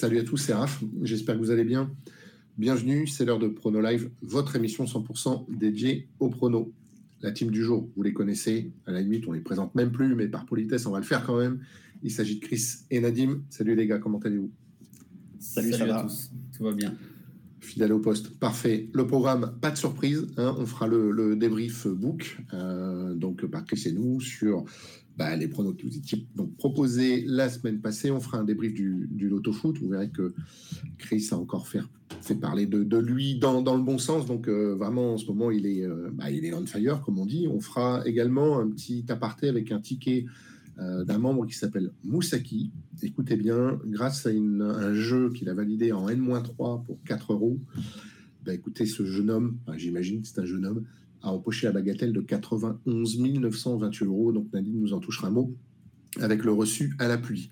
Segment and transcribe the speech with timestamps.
[0.00, 0.82] Salut à tous, c'est Raph.
[1.02, 1.90] J'espère que vous allez bien.
[2.56, 6.72] Bienvenue, c'est l'heure de Prono Live, votre émission 100% dédiée au prono.
[7.20, 8.72] La team du jour, vous les connaissez.
[8.86, 11.26] À la limite, on les présente même plus, mais par politesse, on va le faire
[11.26, 11.60] quand même.
[12.02, 13.42] Il s'agit de Chris et Nadim.
[13.50, 14.50] Salut les gars, comment allez-vous?
[15.38, 16.06] Salut, ça va?
[16.56, 16.94] Tout va bien.
[17.60, 18.88] Fidèle au poste, parfait.
[18.92, 20.26] Le programme, pas de surprise.
[20.38, 20.54] Hein.
[20.58, 24.64] on fera le, débrief book, euh, donc par Chris et nous, sur
[25.16, 28.10] bah, les pronos que vous étiez donc proposés la semaine passée.
[28.10, 29.76] On fera un débrief du, du Loto Foot.
[29.78, 30.32] Vous verrez que
[30.96, 31.80] Chris a encore fait,
[32.22, 34.24] fait parler de, lui dans, le bon sens.
[34.24, 37.18] Donc euh, vraiment, en ce moment, il est, euh, bah, il est on fire, comme
[37.18, 37.46] on dit.
[37.46, 40.24] On fera également un petit aparté avec un ticket
[40.80, 42.72] euh, d'un membre qui s'appelle Moussaki.
[43.02, 47.58] Écoutez bien, grâce à un jeu qu'il a validé en N-3 pour 4 euros,
[48.44, 50.84] bah, écoutez, ce jeune homme, j'imagine que c'est un jeune homme,
[51.22, 54.32] a empoché la bagatelle de 91 928 euros.
[54.32, 55.54] Donc Nadine nous en touchera un mot
[56.18, 57.50] avec le reçu à la pluie.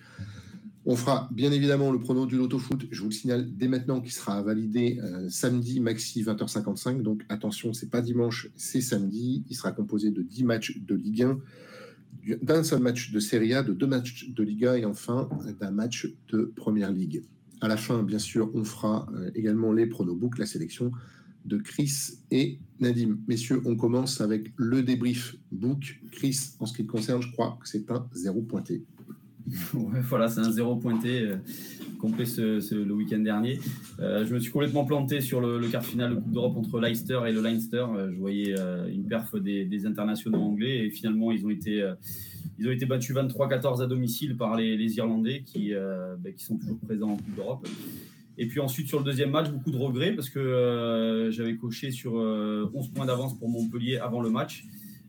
[0.86, 4.00] On fera bien évidemment le prono du Loto Foot, je vous le signale dès maintenant,
[4.00, 7.02] qui sera validé euh, samedi maxi 20h55.
[7.02, 9.44] Donc attention, c'est pas dimanche, c'est samedi.
[9.50, 11.38] Il sera composé de 10 matchs de Ligue 1,
[12.42, 15.28] d'un seul match de Serie A, de deux matchs de Liga et enfin
[15.60, 17.22] d'un match de Première Ligue.
[17.60, 20.92] À la fin, bien sûr, on fera euh, également les pronobook, la sélection
[21.44, 23.18] de Chris et Nadim.
[23.26, 26.00] Messieurs, on commence avec le débrief book.
[26.12, 28.84] Chris, en ce qui te concerne, je crois que c'est un zéro pointé.
[29.72, 31.36] Voilà, c'est un zéro pointé euh,
[31.98, 33.58] complet ce, le week-end dernier.
[34.00, 37.20] Euh, je me suis complètement planté sur le, quart final de Coupe d'Europe entre Leicester
[37.26, 37.84] et le Leinster.
[37.96, 38.54] Euh, je voyais
[38.92, 41.86] une perf des, internationaux anglais et finalement ils ont été,
[42.58, 46.78] ils ont été battus 23-14 à domicile par les, Irlandais qui, ben, qui sont toujours
[46.78, 47.66] présents en Coupe d'Europe.
[48.40, 51.90] Et puis ensuite, sur le deuxième match, beaucoup de regrets parce que euh, j'avais coché
[51.90, 54.64] sur 11 euh, points d'avance pour Montpellier avant le match.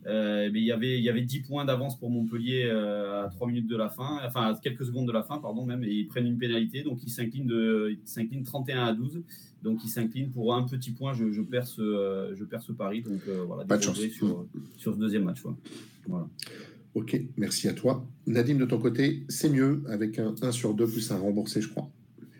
[0.07, 3.47] Euh, mais il y avait il y avait 10 points d'avance pour Montpellier à 3
[3.47, 6.07] minutes de la fin, enfin à quelques secondes de la fin, pardon même, et ils
[6.07, 9.21] prennent une pénalité, donc ils s'inclinent de s'inclinent 31 à 12,
[9.61, 11.13] donc ils s'inclinent pour un petit point.
[11.13, 13.99] Je, je perds ce je perds ce pari, donc voilà, Pas de chance.
[13.99, 14.45] sur
[14.77, 15.43] sur ce deuxième match.
[16.07, 16.27] Voilà.
[16.95, 18.03] Ok, merci à toi.
[18.25, 21.69] Nadine, de ton côté, c'est mieux avec un 1 sur 2 plus un remboursé, je
[21.69, 21.89] crois.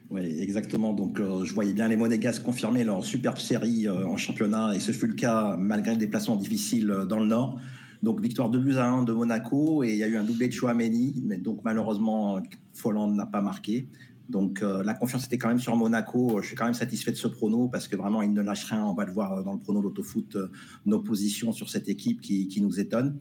[0.09, 0.93] Oui, exactement.
[0.93, 4.79] Donc, euh, je voyais bien les Monégasques confirmer leur superbe série euh, en championnat, et
[4.79, 7.59] ce fut le cas malgré le déplacement difficile euh, dans le Nord.
[8.01, 10.47] Donc, victoire de buts à 1 de Monaco, et il y a eu un doublé
[10.47, 12.41] de Chouameni, mais donc malheureusement,
[12.73, 13.87] Folland n'a pas marqué.
[14.29, 16.39] Donc euh, la confiance était quand même sur Monaco.
[16.41, 18.85] Je suis quand même satisfait de ce prono parce que vraiment il ne lâche rien.
[18.85, 20.47] On va le voir dans le prono d'autofoot, euh,
[20.85, 23.17] nos positions sur cette équipe qui, nous étonne.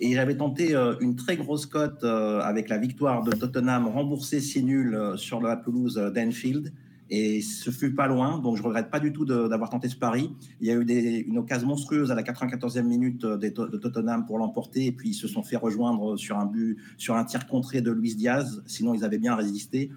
[0.00, 4.64] Et j'avais tenté euh, une très grosse cote avec la victoire de Tottenham remboursée si
[4.64, 6.72] nul sur la pelouse d'Enfield.
[7.08, 10.30] Et ce fut pas loin, donc je regrette pas du tout d'avoir tenté ce pari.
[10.60, 10.84] Il y a eu
[11.26, 15.14] une occasion monstrueuse à la 94e minute de, de Tottenham pour l'emporter, et puis ils
[15.14, 18.62] se sont fait rejoindre sur un but, sur un tir contré de Luis Diaz.
[18.66, 19.90] Sinon, ils avaient bien résisté.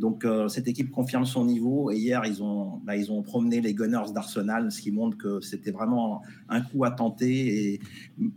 [0.00, 3.60] Donc euh, cette équipe confirme son niveau et hier ils ont bah, ils ont promené
[3.60, 7.80] les Gunners d'Arsenal, ce qui montre que c'était vraiment un coup à tenter et,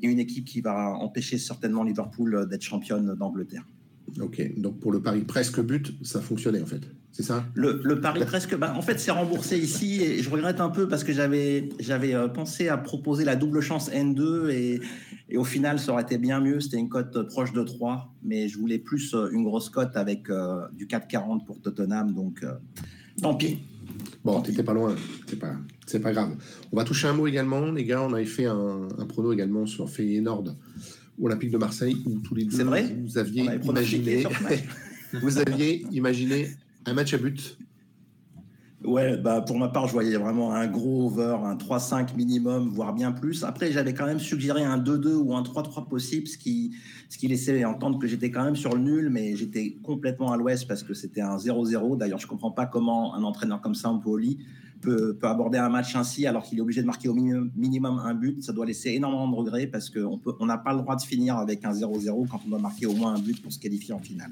[0.02, 3.66] une équipe qui va empêcher certainement Liverpool d'être championne d'Angleterre.
[4.22, 6.82] Ok, donc pour le pari presque but, ça fonctionnait en fait.
[7.14, 7.46] C'est ça?
[7.54, 8.58] Le, le, pari presque.
[8.58, 12.16] Bah, en fait, c'est remboursé ici et je regrette un peu parce que j'avais j'avais
[12.16, 14.82] euh, pensé à proposer la double chance N2 et,
[15.30, 16.60] et au final, ça aurait été bien mieux.
[16.60, 20.30] C'était une cote proche de 3, mais je voulais plus euh, une grosse cote avec
[20.30, 22.14] euh, du 4,40 pour Tottenham.
[22.14, 22.46] Donc,
[23.22, 23.60] tant pis.
[24.24, 24.96] Bon, t'étais pas loin.
[25.28, 26.36] C'est pas, c'est pas grave.
[26.72, 28.02] On va toucher un mot également, les gars.
[28.02, 30.56] On avait fait un, un prono également sur Feyenoord
[31.22, 32.96] Olympique de Marseille où tous les deux vrai?
[33.04, 34.24] vous aviez imaginé,
[35.22, 36.50] vous aviez imaginé
[36.86, 37.58] un match à but
[38.86, 42.94] Ouais, bah pour ma part, je voyais vraiment un gros over, un 3-5 minimum, voire
[42.94, 43.46] bien plus.
[43.46, 46.76] Après, j'avais quand même suggéré un 2-2 ou un 3-3 possible, ce qui,
[47.10, 50.38] ce qui laissait entendre que j'étais quand même sur le nul, mais j'étais complètement à
[50.38, 51.98] l'ouest parce que c'était un 0-0.
[51.98, 54.40] D'ailleurs, je comprends pas comment un entraîneur comme ça, Poli,
[54.82, 58.14] peut, peut aborder un match ainsi alors qu'il est obligé de marquer au minimum, un
[58.14, 58.44] but.
[58.44, 61.38] Ça doit laisser énormément de regrets parce qu'on on n'a pas le droit de finir
[61.38, 64.00] avec un 0-0 quand on doit marquer au moins un but pour se qualifier en
[64.00, 64.32] finale.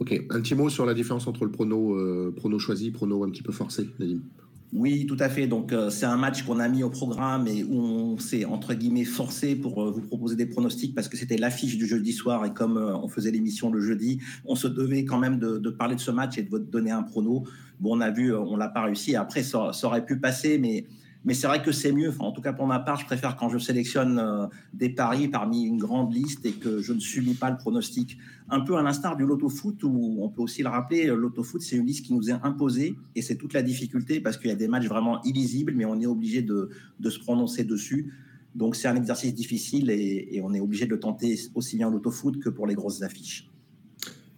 [0.00, 3.28] Ok, un petit mot sur la différence entre le prono, euh, prono choisi, prono un
[3.28, 4.20] petit peu forcé, Nadim.
[4.72, 5.46] Oui, tout à fait.
[5.46, 8.72] Donc euh, c'est un match qu'on a mis au programme et où on s'est entre
[8.72, 12.46] guillemets forcé pour euh, vous proposer des pronostics parce que c'était l'affiche du jeudi soir
[12.46, 16.00] et comme on faisait l'émission le jeudi, on se devait quand même de, parler de
[16.00, 17.44] ce match et de donner un prono.
[17.78, 19.16] Bon, on a vu, on l'a pas réussi.
[19.16, 20.86] Après, ça, ça aurait pu passer, mais
[21.24, 22.12] mais c'est vrai que c'est mieux.
[22.18, 25.64] en tout cas, pour ma part, je préfère quand je sélectionne euh, des paris parmi
[25.64, 28.16] une grande liste et que je ne subis pas le pronostic.
[28.48, 31.42] Un peu à l'instar du loto foot, où on peut aussi le rappeler, euh, loto
[31.42, 34.48] foot, c'est une liste qui nous est imposée et c'est toute la difficulté parce qu'il
[34.48, 38.14] y a des matchs vraiment illisibles, mais on est obligé de, de se prononcer dessus.
[38.54, 41.90] Donc c'est un exercice difficile et, on est obligé de le tenter aussi bien au
[41.90, 43.48] loto foot que pour les grosses affiches.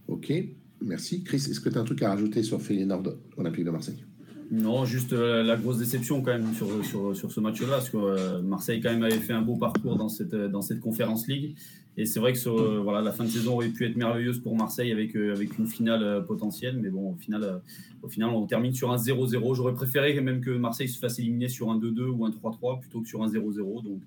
[0.08, 0.32] Ok.
[0.80, 1.22] merci.
[1.22, 4.04] Chris, est-ce que tu as un truc à rajouter sur Feyenoord Olympique de Marseille?
[4.52, 7.96] Non, juste euh, la grosse déception quand même sur, sur, sur ce match-là, parce que
[7.96, 11.56] euh, Marseille quand même avait fait un beau parcours dans cette, dans cette Conférence League.
[11.98, 14.56] Et c'est vrai que euh, voilà, la fin de saison aurait pu être merveilleuse pour
[14.56, 16.78] Marseille avec, euh, avec une finale euh, potentielle.
[16.80, 17.60] Mais bon, au final,
[18.02, 19.54] au final, on termine sur un 0-0.
[19.54, 23.02] J'aurais préféré même que Marseille se fasse éliminer sur un 2-2 ou un 3-3 plutôt
[23.02, 23.84] que sur un 0-0.
[23.84, 24.00] Donc,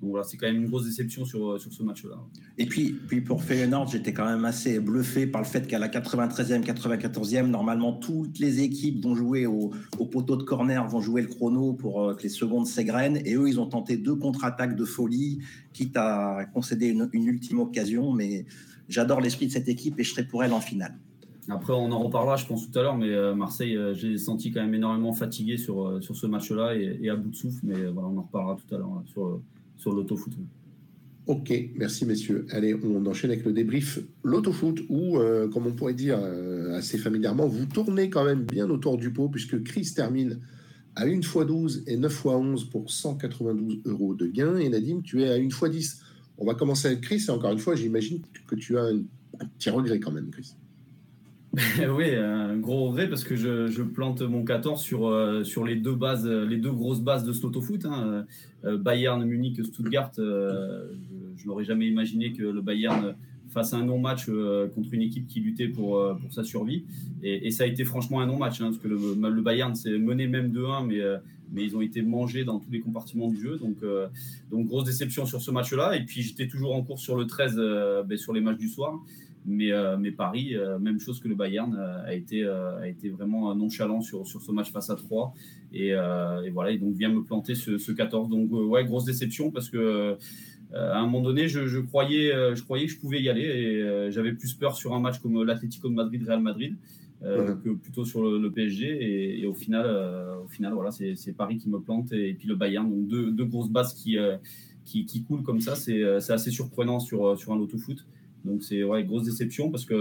[0.00, 2.16] voilà, c'est quand même une grosse déception sur, sur ce match-là.
[2.56, 5.88] Et puis, puis pour Feyenoord, j'étais quand même assez bluffé par le fait qu'à la
[5.88, 11.22] 93e, 94e, normalement, toutes les équipes vont jouer au, au poteau de corner, vont jouer
[11.22, 13.20] le chrono pour que les secondes s'égrènent.
[13.24, 15.40] Et eux, ils ont tenté deux contre-attaques de folie,
[15.74, 18.46] quitte à concéder une, une ultime occasion, mais
[18.88, 20.94] j'adore l'esprit de cette équipe et je serai pour elle en finale.
[21.48, 24.50] Après, on en reparlera, je pense, tout à l'heure, mais euh, Marseille, euh, j'ai senti
[24.50, 27.84] quand même énormément fatigué sur, euh, sur ce match-là et, à bout de souffle, mais
[27.84, 29.40] voilà, on en reparlera tout à l'heure hein, sur,
[29.76, 30.32] sur l'autofoot.
[31.26, 32.46] Ok, merci messieurs.
[32.50, 35.18] Allez, on enchaîne avec le débrief l'autofoot, où,
[35.54, 36.18] comme on pourrait dire
[36.74, 40.40] assez familièrement, vous tournez quand même bien autour du pot, puisque Chris termine
[40.96, 45.00] à 1 x 12 et 9 x 11 pour 192 euros de gain, et Nadim,
[45.02, 46.00] tu es à 1 x 10
[46.38, 47.24] on va commencer avec Chris.
[47.28, 49.02] Et encore une fois, j'imagine que tu as un,
[49.58, 50.54] petit regret quand même, Chris.
[51.88, 55.94] oui, un gros regret parce que je, plante mon 14 sur, euh, sur les deux
[55.94, 58.26] bases, les deux grosses bases de Slotofoot, hein.
[58.64, 60.10] Euh, Bayern, Munich, Stuttgart.
[60.18, 60.88] Euh,
[61.36, 63.14] je, n'aurais jamais imaginé que le Bayern
[63.54, 64.26] fasse un non-match
[64.74, 66.84] contre une équipe qui luttait pour, pour sa survie.
[67.22, 70.52] Et, ça a été franchement un non-match, hein, parce que le, Bayern s'est mené même
[70.52, 71.00] 2-1, mais
[71.54, 73.58] mais ils ont été mangés dans tous les compartiments du jeu.
[73.58, 74.08] Donc, euh,
[74.52, 75.96] grosse déception sur ce match-là.
[75.96, 78.68] Et puis j'étais toujours en course sur le 13, euh, ben, sur les matchs du
[78.68, 79.00] soir.
[79.46, 82.44] Mais, euh, Paris, même chose que le Bayern, a, été,
[83.10, 85.34] vraiment nonchalant sur, sur ce match face à 3.
[85.72, 88.30] Et, et voilà, et donc vient me planter ce, ce 14.
[88.30, 90.16] Donc ouais, grosse déception parce que
[90.74, 94.10] à un moment donné, je, je, croyais, je croyais que je pouvais y aller et
[94.10, 96.76] j'avais plus peur sur un match comme l'Atlético de Madrid, Real Madrid.
[97.24, 99.40] Euh, que plutôt sur le, PSG.
[99.40, 102.54] Et, au final, euh, au final voilà, c'est Paris qui me plante et, puis le
[102.54, 102.88] Bayern.
[102.88, 104.36] Donc deux, deux grosses bases qui, euh,
[104.84, 105.74] qui, qui, coulent comme ça.
[105.74, 108.04] C'est assez surprenant sur, sur un auto-foot.
[108.44, 109.94] Donc c'est ouais, grosse déception parce que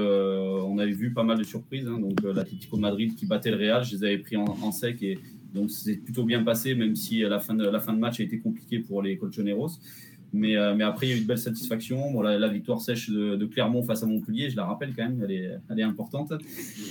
[0.63, 1.87] on avait vu pas mal de surprises.
[1.87, 1.99] Hein.
[1.99, 5.17] Donc l'Atlético Madrid qui battait le Real, je les avais pris en, sec et
[5.53, 8.23] donc c'est plutôt bien passé, même si la fin de la fin de match a
[8.23, 9.79] été compliquée pour les Colchoneros.
[10.33, 12.11] Mais, euh, mais après, il y a eu de belles satisfactions.
[12.11, 15.79] Bon, la, victoire sèche de, Clermont face à Montpellier, je la rappelle quand même, elle
[15.79, 16.33] est, importante.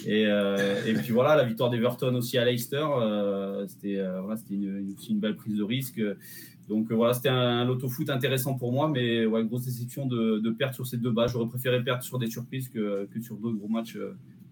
[0.07, 4.95] Et, euh, et, puis voilà, la victoire d'Everton aussi à Leicester, euh, c'était voilà, une,
[4.97, 6.01] aussi une belle prise de risque.
[6.69, 10.87] Donc voilà, c'était un, loto-foot intéressant pour moi, mais grosse déception de, de perdre sur
[10.87, 11.27] ces deux bas.
[11.27, 13.99] J'aurais préféré perdre sur des surprises que, sur d'autres gros matchs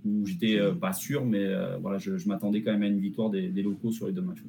[0.04, 1.46] où j'étais pas sûr, mais
[1.80, 4.42] voilà, je, m'attendais quand même à une victoire des locaux sur les deux matchs.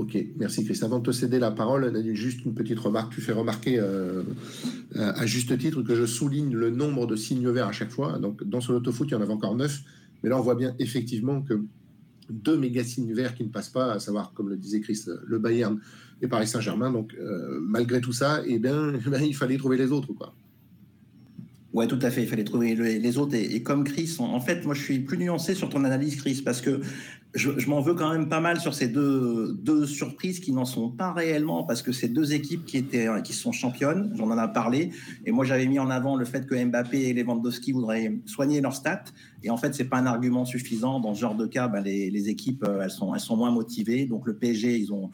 [0.00, 0.78] Ok, merci Chris.
[0.80, 3.12] Avant de te céder la parole, juste une petite remarque.
[3.12, 4.22] Tu fais remarquer euh,
[4.96, 8.18] euh, à juste titre que je souligne le nombre de signes verts à chaque fois.
[8.18, 9.82] Donc dans ce loto foot, il y en avait encore neuf.
[10.22, 11.62] Mais là, on voit bien effectivement que
[12.30, 15.38] deux méga signes verts qui ne passent pas, à savoir, comme le disait Chris, le
[15.38, 15.78] Bayern
[16.22, 16.90] et Paris Saint-Germain.
[16.90, 20.14] Donc euh, malgré tout ça, eh bien, il fallait trouver les autres.
[20.14, 20.34] Quoi.
[21.72, 22.22] Ouais, tout à fait.
[22.22, 23.34] Il fallait trouver les autres.
[23.34, 26.60] Et, comme Chris, en, fait, moi, je suis plus nuancé sur ton analyse, Chris, parce
[26.60, 26.80] que
[27.32, 30.90] je, m'en veux quand même pas mal sur ces deux, deux surprises qui n'en sont
[30.90, 34.12] pas réellement, parce que c'est deux équipes qui étaient, qui sont championnes.
[34.16, 34.90] J'en en ai parlé.
[35.26, 38.74] Et moi, j'avais mis en avant le fait que Mbappé et Lewandowski voudraient soigner leurs
[38.74, 39.04] stats.
[39.44, 40.98] Et en fait, c'est pas un argument suffisant.
[40.98, 43.52] Dans ce genre de cas, bah, les, les, équipes, euh, elles sont, elles sont moins
[43.52, 44.06] motivées.
[44.06, 45.10] Donc, le PSG, ils ont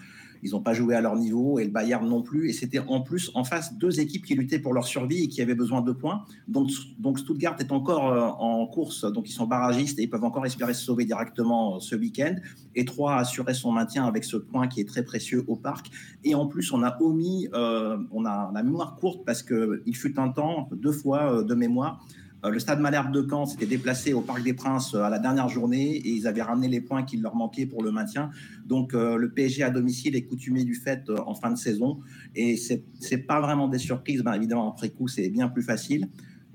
[0.47, 2.49] ils n'ont pas joué à leur niveau et le Bayern non plus.
[2.49, 5.43] Et c'était en plus en face deux équipes qui luttaient pour leur survie et qui
[5.43, 6.23] avaient besoin de points.
[6.49, 10.25] Donc, donc Stuttgart est encore euh, en course, donc ils sont barragistes et ils peuvent
[10.25, 12.37] encore espérer se sauver directement euh, ce week-end.
[12.75, 15.91] Et trois a assuré son maintien avec ce point qui est très précieux au parc.
[16.25, 20.19] Et en plus, on a omis, euh, on a la mémoire courte parce qu'il fut
[20.19, 22.05] un temps, deux fois de mémoire,
[22.45, 25.49] le stade Malherbe de Caen s'était déplacé au Parc des Princes euh, à la dernière
[25.49, 28.31] journée et ils avaient ramené les points qu'il leur manquait pour le maintien.
[28.64, 32.00] Donc euh, le PSG à domicile est coutumé du fait en fin de saison
[32.35, 34.23] et c'est c'est pas vraiment des surprises.
[34.23, 36.09] Ben, évidemment après coup c'est bien plus facile.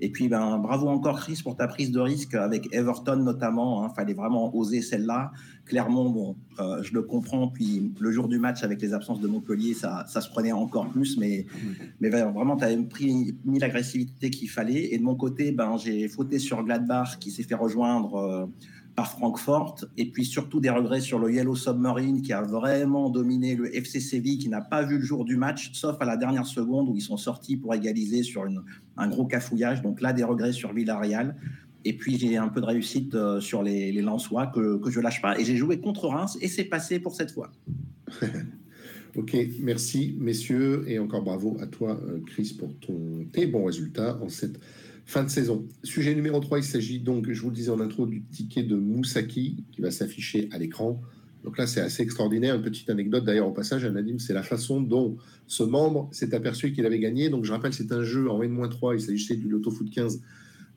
[0.04, 3.82] Et puis, ben, bravo encore, Chris, pour ta prise de risque avec Everton notamment.
[3.82, 3.92] Il hein.
[3.94, 5.30] fallait vraiment oser celle-là.
[5.80, 7.48] Bon, euh, je le comprends.
[7.48, 11.16] Puis le jour du match, avec les absences de Montpellier, ça, se prenait encore plus.
[11.16, 11.46] Mais,
[12.00, 14.92] mais vraiment, tu as pris, mis l'agressivité qu'il fallait.
[14.92, 18.16] Et de mon côté, ben, j'ai fauté sur Gladbach qui s'est fait rejoindre.
[18.16, 18.46] Euh,
[18.94, 23.54] par Francfort, et puis surtout des regrets sur le Yellow Submarine qui a vraiment dominé
[23.54, 26.44] le FC Séville, qui n'a pas vu le jour du match, sauf à la dernière
[26.44, 28.44] seconde où ils sont sortis pour égaliser sur
[28.98, 29.80] un gros cafouillage.
[29.80, 31.36] Donc là, des regrets sur Villarreal.
[31.84, 35.00] Et puis j'ai un peu de réussite euh, sur les, les Lensois que, que je
[35.00, 35.38] lâche pas.
[35.38, 37.50] Et j'ai joué contre Reims et c'est passé pour cette fois.
[39.16, 44.18] ok, merci messieurs et encore bravo à toi euh, Chris pour ton, tes bons résultats
[44.22, 44.58] en cette
[45.06, 45.66] fin de saison.
[45.82, 48.76] Sujet numéro 3, il s'agit donc, je vous le disais en intro, du ticket de
[48.76, 51.00] Moussaki qui va s'afficher à l'écran.
[51.44, 52.54] Donc là, c'est assez extraordinaire.
[52.54, 55.16] Une petite anecdote d'ailleurs au passage, Nadim, c'est la façon dont
[55.48, 57.30] ce membre s'est aperçu qu'il avait gagné.
[57.30, 60.20] Donc je rappelle, c'est un jeu en N-3, il s'agissait du Lotto Foot 15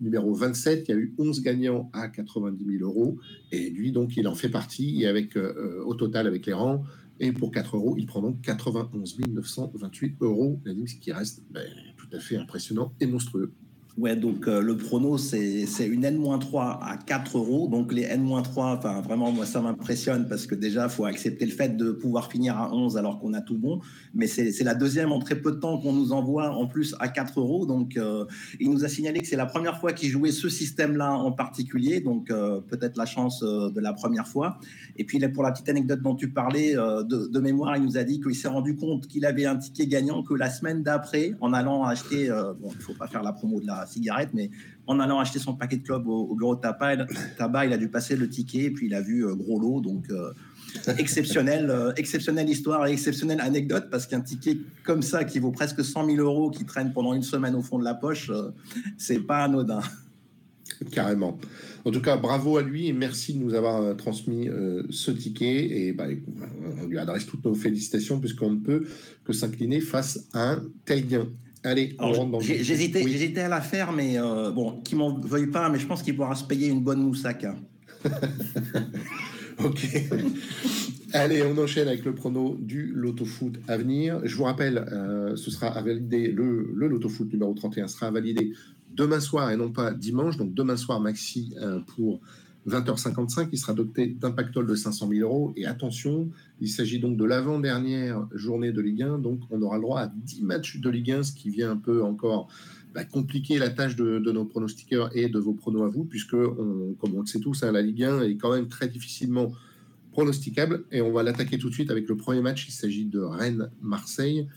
[0.02, 0.86] numéro 27.
[0.88, 3.18] Il y a eu 11 gagnants à 90 000 euros.
[3.52, 5.06] Et lui, donc, il en fait partie.
[5.06, 6.84] Avec, euh, au total, avec les rangs,
[7.20, 10.60] et pour 4 euros, il prend donc 91 928 euros.
[10.86, 11.66] Ce qui reste ben,
[11.98, 13.54] tout à fait impressionnant et monstrueux.
[13.98, 17.70] Ouais, donc euh, le prono, c'est une N-3 à 4 euros.
[17.70, 21.54] Donc les N-3, enfin vraiment, moi, ça m'impressionne parce que déjà, il faut accepter le
[21.54, 23.80] fait de pouvoir finir à 11 alors qu'on a tout bon.
[24.14, 27.08] Mais c'est la deuxième en très peu de temps qu'on nous envoie en plus à
[27.08, 27.66] 4 euros.
[27.66, 28.26] Donc euh,
[28.60, 32.02] il nous a signalé que c'est la première fois qu'il jouait ce système-là en particulier.
[32.02, 34.60] Donc euh, peut-être la chance de la première fois.
[34.98, 38.04] Et puis pour la petite anecdote dont tu parlais, de, de, mémoire, il nous a
[38.04, 41.54] dit qu'il s'est rendu compte qu'il avait un ticket gagnant que la semaine d'après, en
[41.54, 44.50] allant acheter, bon, il ne faut pas faire la promo de la cigarette, mais
[44.88, 47.90] en allant acheter son paquet de club au, bureau de tabac, tabac, il a dû
[47.90, 49.82] passer le ticket et puis il a vu euh, gros lot.
[49.82, 50.32] Donc, euh,
[50.98, 55.84] exceptionnel, euh, exceptionnelle histoire et exceptionnelle anecdote parce qu'un ticket comme ça qui vaut presque
[55.84, 58.32] 100 000 euros qui traîne pendant une semaine au fond de la poche,
[58.98, 59.82] c'est pas anodin.
[60.92, 61.38] Carrément.
[61.86, 64.50] En tout cas, bravo à lui et merci de nous avoir transmis
[64.90, 65.88] ce ticket.
[65.88, 66.08] Et bah,
[66.82, 68.86] on lui adresse toutes nos félicitations puisqu'on ne peut
[69.24, 70.64] que s'incliner face à un
[71.74, 72.00] tel gain.
[72.40, 76.04] Allez, J'hésitais à la faire, mais euh, bon, qui m'en veuille pas, mais je pense
[76.04, 77.56] qu'il pourra se payer une bonne moussaka.
[79.64, 79.88] ok.
[81.14, 84.20] Allez, on enchaîne avec le prono du Loto Foot à venir.
[84.24, 88.12] Je vous rappelle, euh, ce sera à valider, le, le Loto Foot numéro 31 sera
[88.12, 88.54] validé
[88.94, 90.38] demain soir et non pas dimanche.
[90.38, 92.20] Donc demain soir, maxi euh, pour
[92.68, 95.54] 20h55, il sera doté d'un pactole de 500 000 euros.
[95.56, 96.30] Et attention,
[96.60, 99.20] il s'agit donc de l'avant-dernière journée de Ligue 1.
[99.20, 101.78] Donc, on aura le droit à 10 matchs de Ligue 1, ce qui vient un
[101.78, 102.48] peu encore
[102.94, 107.16] bah, compliquer la tâche de, nos pronostiqueurs et de vos pronos à vous, puisque, comme
[107.16, 109.52] on le sait tous, hein, la Ligue 1 est quand même très difficilement
[110.12, 110.86] pronosticable.
[110.92, 112.68] Et on va l'attaquer tout de suite avec le premier match.
[112.68, 114.48] Il s'agit de Rennes-Marseille.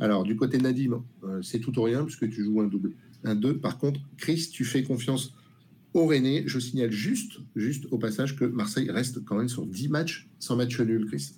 [0.00, 2.92] Alors, du côté Nadim, euh, c'est tout ou rien, puisque tu joues un double,
[3.24, 3.58] un 2.
[3.58, 5.34] Par contre, Chris, tu fais confiance
[6.06, 6.44] René.
[6.46, 10.56] Je signale juste, juste au passage que Marseille reste quand même sur 10 matchs sans
[10.56, 11.32] match nul, Chris.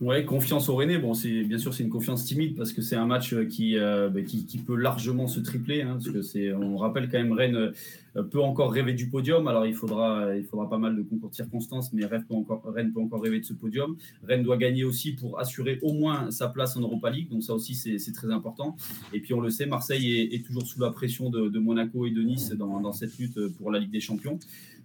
[0.00, 0.96] Ouais, confiance au René.
[0.96, 4.08] Bon, c'est bien sûr c'est une confiance timide parce que c'est un match qui, euh,
[4.08, 5.82] bah, qui, qui, peut largement se tripler.
[5.82, 7.72] Hein, parce que c'est, on rappelle quand même Rennes
[8.16, 9.46] euh, peut encore rêver du podium.
[9.46, 12.62] Alors il faudra, il faudra pas mal de concours de circonstances, mais Rennes peut encore,
[12.64, 13.98] Rennes peut encore rêver de ce podium.
[14.26, 17.28] Rennes doit gagner aussi pour assurer au moins sa place en Europa League.
[17.28, 18.78] Donc ça aussi c'est, très important.
[19.12, 22.22] Et puis on le sait, Marseille est, toujours sous la pression de, Monaco et de
[22.22, 24.38] Nice dans, dans cette lutte pour la Ligue des Champions.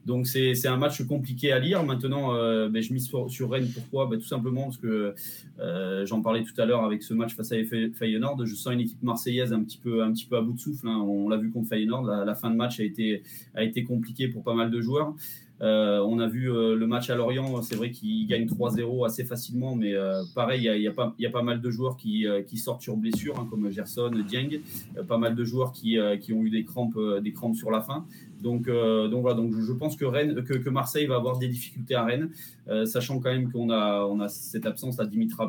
[0.05, 1.83] Donc c'est un match compliqué à lire.
[1.83, 3.69] Maintenant, euh, ben, je mise sur, Rennes.
[3.74, 4.05] Pourquoi?
[4.05, 5.15] Ben, Tout simplement parce que
[5.59, 8.45] euh, j'en parlais tout à l'heure avec ce match face à Feyenoord.
[8.45, 10.88] Je sens une équipe marseillaise un petit peu, un petit peu à bout de souffle.
[10.88, 10.97] Hein.
[10.97, 12.05] On l'a vu contre Feyenoord.
[12.05, 13.24] La, fin de match a été,
[13.55, 15.15] a été compliquée pour pas mal de joueurs.
[15.62, 19.74] Euh, on a vu le match à Lorient, c'est vrai qu'ils gagnent 3-0 assez facilement,
[19.74, 19.93] mais
[20.35, 20.91] pareil, il y, a,
[21.31, 24.59] pas, mal de joueurs qui, sortent sur blessure, hein, comme Gerson, Dieng,
[25.07, 28.05] pas mal de joueurs qui, qui, ont eu des crampes, des crampes sur la fin.
[28.45, 32.29] Donc, euh, donc voilà, je pense que, Marseille va avoir des difficultés à Rennes,
[32.67, 35.47] euh, sachant quand même qu'on a, cette absence à Dimitri,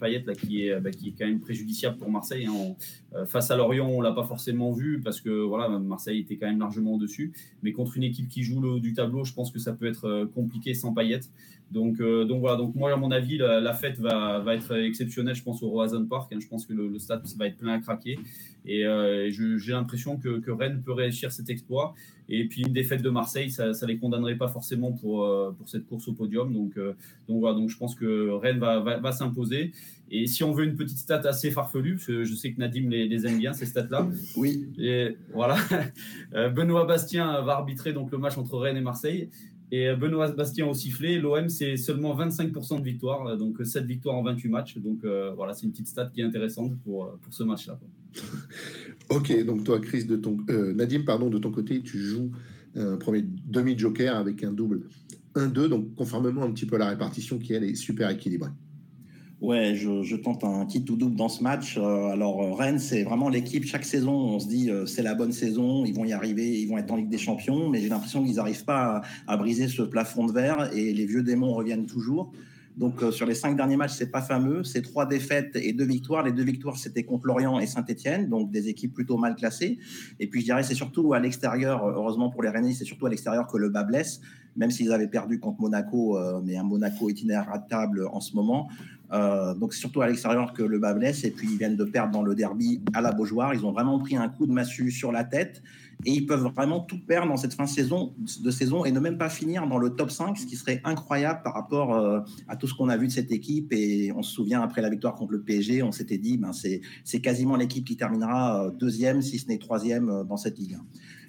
[0.00, 2.46] Payet là, qui, est, bah, qui est quand même préjudiciable pour Marseille.
[2.46, 2.74] Hein.
[3.14, 6.46] Euh, face à Lorient, on l'a pas forcément vu parce que voilà, Marseille était quand
[6.46, 7.34] même largement au-dessus.
[7.62, 10.72] Mais contre une équipe qui joue du tableau, je pense que ça peut être compliqué
[10.72, 11.20] sans Payet.
[11.72, 15.42] Donc, donc voilà, donc moi à mon avis, la, fête va, va, être exceptionnelle, je
[15.42, 16.32] pense, au Roazhon Park.
[16.32, 16.38] Hein.
[16.40, 18.18] je pense que le, stade va être plein à craquer.
[18.64, 18.84] Et
[19.30, 21.94] j'ai l'impression que, que Rennes peut réussir cet exploit.
[22.28, 25.68] Et puis une défaite de Marseille, ça ne les condamnerait pas forcément pour, euh, pour
[25.68, 26.52] cette course au podium.
[26.52, 26.94] Donc, euh,
[27.28, 29.72] donc voilà, donc je pense que Rennes va, va, s'imposer.
[30.10, 32.88] Et si on veut une petite stat assez farfelue, parce que je sais que Nadim
[32.88, 34.08] les, aime bien, ces stats-là.
[34.36, 34.66] Oui.
[34.78, 35.56] Et voilà.
[36.34, 39.28] Euh, Benoît Bastien va arbitrer donc le match entre Rennes et Marseille.
[39.74, 44.22] Et Benoît Bastien au sifflet, l'OM, c'est seulement 25% de victoire, donc 7 victoires en
[44.22, 44.78] 28 matchs.
[44.78, 45.02] Donc
[45.34, 47.80] voilà, c'est une petite stat qui est intéressante pour, pour ce match-là.
[49.10, 52.30] Ok, donc toi, Chris, de ton, euh, Nadim, pardon, de ton côté, tu joues
[52.74, 54.82] un premier demi-joker avec un double
[55.34, 58.50] 1-2, donc conformément un petit peu à la répartition qui, elle, est super équilibrée.
[59.42, 61.76] Ouais, je, tente un petit tout double dans ce match.
[61.76, 63.64] Euh, alors, euh, Rennes, c'est vraiment l'équipe.
[63.64, 66.78] Chaque saison, on se dit c'est la bonne saison, ils vont y arriver, ils vont
[66.78, 70.26] être en Ligue des Champions, mais j'ai l'impression qu'ils n'arrivent pas à, briser ce plafond
[70.26, 72.30] de verre et les vieux démons reviennent toujours.
[72.76, 74.62] Donc euh, sur les cinq derniers matchs, c'est pas fameux.
[74.62, 76.22] C'est trois défaites et deux victoires.
[76.22, 79.76] Les deux victoires, c'était contre Lorient et Saint-Etienne, donc des équipes plutôt mal classées.
[80.20, 83.10] Et puis je dirais, c'est surtout à l'extérieur, heureusement pour les Rennais, c'est surtout à
[83.10, 84.20] l'extérieur que le bas blesse.
[84.54, 88.68] même s'ils avaient perdu contre Monaco, mais un Monaco itinéraire table en ce moment.
[89.12, 91.24] Donc, c'est surtout à l'extérieur que le bas blesse.
[91.24, 93.54] Et puis, ils viennent de perdre dans le derby à la Beaujoire.
[93.54, 95.62] Ils ont vraiment pris un coup de massue sur la tête
[96.04, 99.28] et ils peuvent vraiment tout perdre dans cette fin de saison, et ne même pas
[99.28, 102.74] finir dans le top 5, ce qui serait incroyable par rapport euh, à tout ce
[102.74, 103.72] qu'on a vu de cette équipe.
[103.72, 107.20] Et on se souvient, après la victoire contre le PSG, on s'était dit, ben, c'est
[107.20, 110.76] quasiment l'équipe qui terminera euh, deuxième, si ce n'est troisième euh, dans cette ligue.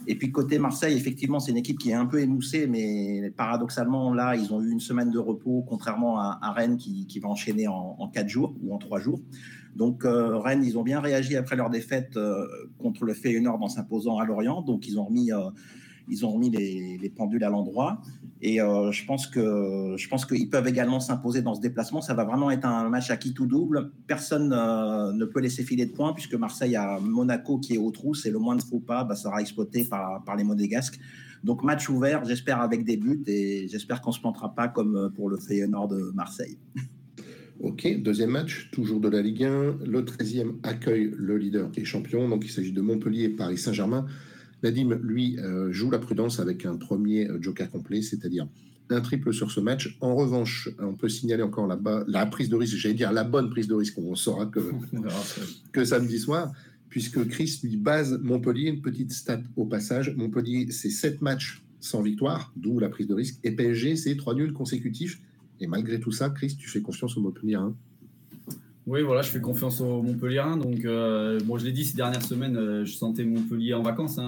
[0.07, 4.13] Et puis côté Marseille, effectivement, c'est une équipe qui est un peu émoussée, mais paradoxalement,
[4.13, 7.95] là, ils ont eu une semaine de repos, contrairement à, Rennes qui, va enchaîner en,
[7.97, 9.21] en, quatre jours ou en trois jours.
[9.75, 13.69] Donc euh, Rennes, ils ont bien réagi après leur défaite euh, contre le Feyenoord en
[13.69, 14.61] s'imposant à Lorient.
[14.61, 15.49] Donc ils ont remis, euh,
[16.07, 18.01] ils ont remis les, pendules à l'endroit.
[18.41, 22.01] Et je pense que je pense qu'ils peuvent également s'imposer dans ce déplacement.
[22.01, 23.91] Ça va vraiment être un match à qui tout double.
[24.07, 28.13] Personne ne peut laisser filer de points puisque Marseille a Monaco qui est au trou.
[28.13, 30.99] C'est le moins de faux pas, bah, ça sera exploité par, les Monégasques.
[31.43, 35.29] Donc match ouvert, j'espère avec des buts et j'espère qu'on se plantera pas comme pour
[35.29, 36.57] le Feyenoord de Marseille.
[37.59, 39.77] Ok, deuxième match, toujours de la Ligue 1.
[39.85, 42.27] Le 13e accueille le leader et champion.
[42.27, 44.05] Donc il s'agit de Montpellier Paris Saint-Germain.
[44.63, 48.47] Nadim, lui, euh, joue la prudence avec un premier euh, joker complet, c'est-à-dire
[48.89, 49.97] un triple sur ce match.
[50.01, 53.49] En revanche, on peut signaler encore la, la prise de risque, j'allais dire la bonne
[53.49, 54.59] prise de risque, on saura que,
[55.71, 56.53] que samedi soir,
[56.89, 60.13] puisque Chris lui base Montpellier, une petite stat au passage.
[60.15, 63.39] Montpellier, c'est 7 matchs sans victoire, d'où la prise de risque.
[63.43, 65.19] Et PSG, c'est 3 nuls consécutifs.
[65.59, 67.57] Et malgré tout ça, Chris, tu fais confiance au Montpellier
[68.85, 70.43] Oui, voilà, je fais confiance au Montpellier.
[70.61, 74.17] Donc, euh, bon, je l'ai dit ces dernières semaines, euh, je sentais Montpellier en vacances.
[74.17, 74.27] Hein,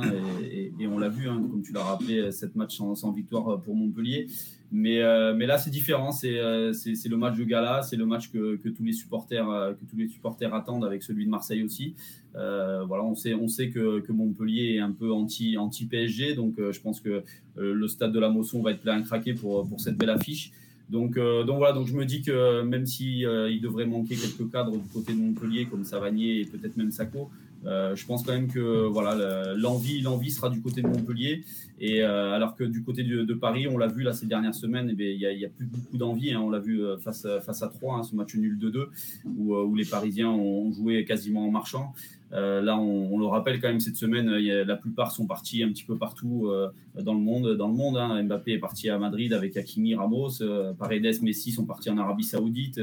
[0.50, 4.28] et, on l'a vu, hein, comme tu l'as rappelé, cette match sans, victoire pour Montpellier.
[4.72, 6.14] Mais, euh, là, c'est différent.
[6.14, 7.82] C'est le match de gala.
[7.82, 11.30] C'est le match que, tous les supporters, que tous les supporters attendent avec celui de
[11.30, 11.94] Marseille aussi.
[12.34, 16.34] voilà, on sait, on sait que, Montpellier est un peu anti, anti PSG.
[16.34, 17.24] Donc, je pense que
[17.58, 20.54] le stade de la Mosson va être plein à craquer pour cette belle affiche.
[20.89, 24.51] Donc, euh, donc voilà, donc je me dis que même si euh, devrait manquer quelques
[24.51, 27.30] cadres du côté de Montpellier, comme Savanier et peut-être même Sacco,
[27.65, 31.44] euh, je pense quand même que voilà l'envie, sera du côté de Montpellier.
[31.80, 35.13] Et alors que du côté de, Paris, on l'a vu là ces dernières semaines, eh
[35.13, 36.32] il n'y a, plus beaucoup d'envie.
[36.32, 36.42] Hein.
[36.42, 38.86] on l'a vu face, face à 3, hein, ce match nul 2-2,
[39.26, 41.93] où, où, les Parisiens ont joué quasiment en marchant.
[42.34, 45.84] Euh, là, on, le rappelle quand même cette semaine, la plupart sont partis un petit
[45.84, 47.56] peu partout euh, dans le monde.
[47.56, 48.22] Dans le monde hein.
[48.24, 50.42] Mbappé est parti à Madrid avec Hakimi, Ramos.
[50.42, 52.80] Euh, Paredes, Messi sont partis en Arabie Saoudite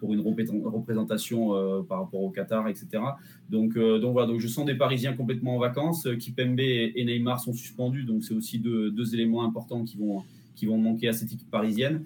[0.00, 3.02] pour une représentation par rapport au Qatar, etc.
[3.50, 6.08] Donc, donc voilà, donc je sens des Parisiens complètement en vacances.
[6.18, 10.22] Kipembe et, Neymar sont suspendus, donc c'est aussi deux, deux, éléments importants qui vont
[10.54, 12.02] qui vont manquer à cette équipe parisienne.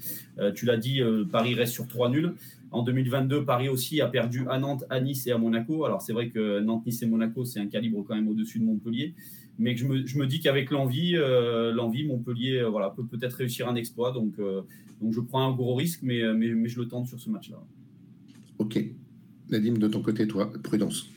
[0.56, 2.34] tu l'as dit, Paris reste sur 3 nuls.
[2.72, 5.84] En 2022, Paris aussi a perdu à Nantes, à Nice et à Monaco.
[5.84, 8.64] Alors c'est vrai que Nantes, Nice et Monaco, c'est un calibre quand même au-dessus de
[8.64, 9.14] Montpellier.
[9.58, 13.34] Mais je me, je me dis qu'avec l'envie, euh, l'envie, Montpellier euh, voilà, peut peut-être
[13.34, 14.12] réussir un exploit.
[14.12, 14.62] Donc, euh,
[15.02, 17.58] donc je prends un gros risque, mais, mais, mais je le tente sur ce match-là.
[18.58, 18.82] Ok.
[19.50, 21.10] Nadim, de ton côté, toi, prudence.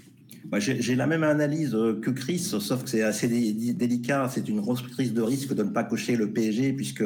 [0.46, 3.30] Bah, j'ai la même analyse que Chris, sauf que c'est assez
[3.74, 4.28] délicat.
[4.28, 7.04] C'est une grosse prise de risque de ne pas cocher le PSG, puisque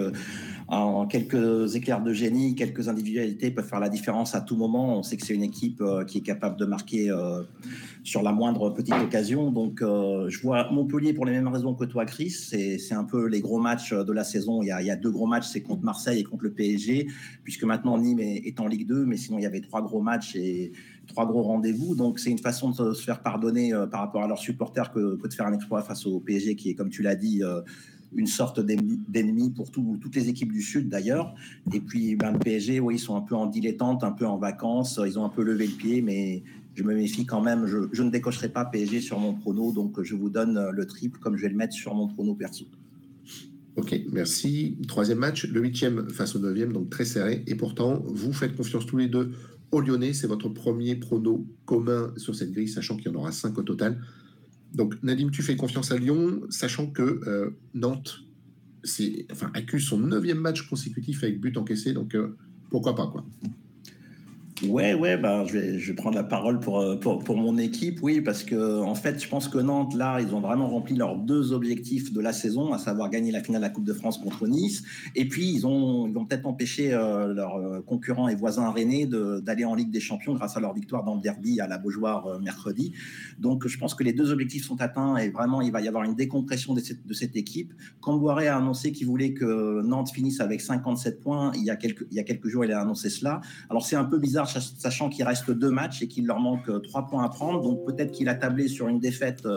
[0.69, 4.97] en quelques éclairs de génie, quelques individualités peuvent faire la différence à tout moment.
[4.97, 7.43] On sait que c'est une équipe euh, qui est capable de marquer euh,
[8.03, 9.49] sur la moindre petite occasion.
[9.49, 12.31] Donc, euh, je vois Montpellier pour les mêmes raisons que toi, Chris.
[12.31, 14.61] C'est un peu les gros matchs de la saison.
[14.61, 17.07] Il y a, deux gros matchs, c'est contre Marseille et contre le PSG,
[17.45, 20.35] puisque maintenant Nîmes est, en Ligue 2, mais sinon il y avait trois gros matchs
[20.35, 20.73] et
[21.07, 21.95] trois gros rendez-vous.
[21.95, 25.29] Donc, c'est une façon de se faire pardonner par rapport à leurs supporters que, que,
[25.29, 27.41] de faire un exploit face au PSG, qui est, comme tu l'as dit,
[28.15, 31.33] une sorte d'ennemi pour toutes les équipes du Sud d'ailleurs.
[31.73, 34.99] Et puis ben, le PSG, ils sont un peu en dilettante, un peu en vacances,
[35.05, 36.43] ils ont un peu levé le pied, mais
[36.75, 37.65] je me méfie quand même.
[37.65, 41.35] Je, ne décocherai pas PSG sur mon prono, donc je vous donne le triple comme
[41.35, 42.65] je vais le mettre sur mon prono perso.
[43.75, 44.77] Ok, merci.
[44.87, 47.43] Troisième match, le huitième face au neuvième, donc très serré.
[47.45, 49.31] Et pourtant, vous faites confiance tous les deux
[49.71, 50.13] au Lyonnais.
[50.13, 53.63] C'est votre premier prono commun sur cette grille, sachant qu'il y en aura cinq au
[53.63, 54.01] total.
[54.73, 58.19] Donc, Nadim, tu fais confiance à Lyon, sachant que euh, Nantes
[59.53, 62.37] accuse son neuvième match consécutif avec but encaissé, donc euh,
[62.69, 63.25] pourquoi pas quoi.
[64.63, 68.21] Ouais, ouais, bah, je, vais, prendre la parole pour, euh, pour, pour, mon équipe, oui,
[68.21, 71.53] parce que en fait, je pense que Nantes, là, ils ont vraiment rempli leurs deux
[71.53, 74.47] objectifs de la saison, à savoir gagner la finale de la Coupe de France contre
[74.47, 74.81] Nice,
[75.13, 79.05] et puis ils ont, ils ont peut-être empêché euh, leurs euh, concurrents et voisins rennais
[79.05, 82.39] d'aller en Ligue des Champions grâce à leur victoire dans le derby à la Beaujoire
[82.39, 82.93] mercredi.
[83.37, 86.03] Donc, je pense que les deux objectifs sont atteints et vraiment, il va y avoir
[86.03, 87.73] une décompression de cette, de cette équipe.
[88.07, 91.51] A annoncé qu'il voulait que Nantes finisse avec 57 points.
[91.55, 93.41] Il y a quelques, il y a quelques jours, il a annoncé cela.
[93.69, 97.07] Alors, c'est un peu bizarre sachant qu'il reste deux matchs et qu'il leur manque trois
[97.07, 97.61] points à prendre.
[97.61, 99.47] Donc peut-être qu'il a tablé sur une défaite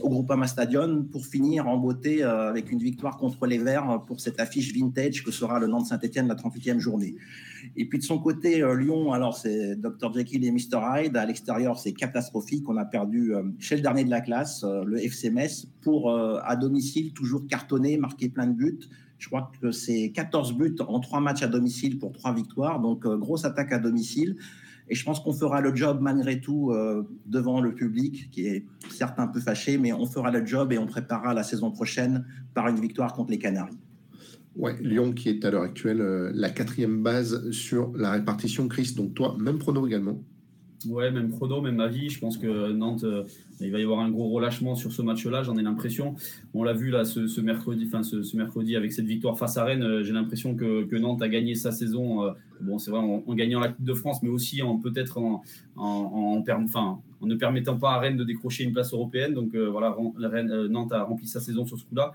[0.00, 4.40] au Groupama Stadion pour finir en beauté avec une victoire contre les Verts pour cette
[4.40, 7.14] affiche vintage que sera le Nantes-Saint-Etienne la 38e journée.
[7.76, 11.16] Et puis de son côté, Lyon, alors c'est Dr Jekyll et Mr Hyde.
[11.16, 12.68] À l'extérieur, c'est catastrophique.
[12.68, 17.12] On a perdu chez le dernier de la classe, le FC Metz, pour à domicile
[17.12, 18.80] toujours cartonné, marqué plein de buts.
[19.24, 22.78] Je crois que c'est 14 buts en trois matchs à domicile pour trois victoires.
[22.78, 24.36] Donc, euh, grosse attaque à domicile.
[24.90, 28.66] Et je pense qu'on fera le job malgré tout euh, devant le public, qui est
[28.90, 32.26] certes un peu fâché, mais on fera le job et on préparera la saison prochaine
[32.52, 33.78] par une victoire contre les Canaries.
[34.56, 38.68] Ouais, Lyon qui est à l'heure actuelle euh, la quatrième base sur la répartition.
[38.68, 40.20] Chris, donc toi, même prono également
[40.86, 42.10] Ouais, même prono, même avis.
[42.10, 43.04] Je pense que Nantes
[43.60, 46.14] il va y avoir un gros relâchement sur ce match-là, j'en ai l'impression.
[46.54, 49.82] On l'a vu là ce, mercredi, enfin ce, mercredi avec cette victoire face à Rennes.
[49.82, 52.24] Euh, j'ai l'impression que, Nantes a gagné sa saison.
[52.24, 55.42] Euh, bon, c'est vrai en, gagnant la Coupe de France, mais aussi en peut-être en,
[55.76, 59.34] en, enfin, ne permettant pas à Rennes de décrocher une place européenne.
[59.34, 59.96] Donc euh, voilà,
[60.68, 62.12] Nantes a rempli sa saison sur ce coup-là.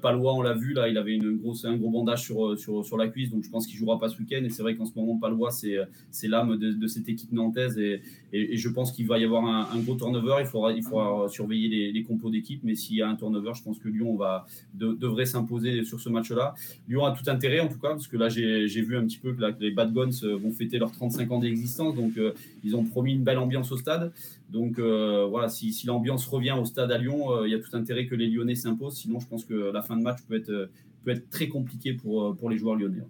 [0.00, 2.96] Palois, on l'a vu là, il avait une grosse, un gros bandage sur, sur, sur
[2.96, 4.42] la cuisse, donc je pense qu'il jouera pas ce week-end.
[4.44, 8.00] Et c'est vrai qu'en ce moment, Palois, c'est l'âme de, cette équipe nantaise, et,
[8.32, 10.36] et, je pense qu'il va y avoir un, gros turnover.
[10.40, 13.62] Il faut il faudra surveiller les, compos d'équipe, mais s'il y a un turnover, je
[13.62, 16.54] pense que Lyon va, devrait s'imposer sur ce match-là.
[16.88, 19.32] Lyon a tout intérêt en tout cas, parce que là j'ai vu un petit peu
[19.32, 22.32] que, les Bad Guns euh, vont fêter leurs 35 ans d'existence, donc euh,
[22.64, 24.12] ils ont promis une belle ambiance au stade.
[24.50, 28.06] Donc euh, voilà, si, l'ambiance revient au stade à Lyon, il y a tout intérêt
[28.06, 30.70] que les Lyonnais s'imposent, sinon je pense que la fin de match peut être,
[31.04, 33.04] peut être très compliquée pour, pour les joueurs lyonnais.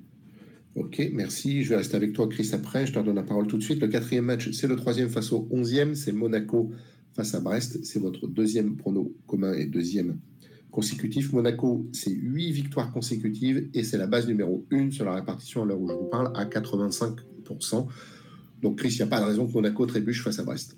[0.78, 1.64] Ok, merci.
[1.64, 2.86] Je vais rester avec toi, Chris, après.
[2.86, 3.80] Je te donne la parole tout de suite.
[3.80, 5.96] Le quatrième match, c'est le troisième face au onzième.
[5.96, 6.70] C'est Monaco
[7.14, 7.84] face à Brest.
[7.84, 10.18] C'est votre deuxième prono commun et deuxième
[10.70, 11.32] consécutif.
[11.32, 15.66] Monaco, c'est huit victoires consécutives et c'est la base numéro une sur la répartition à
[15.66, 17.88] l'heure où je vous parle à 85%.
[18.62, 20.76] Donc, Chris, il n'y a pas de raison que Monaco trébuche face à Brest.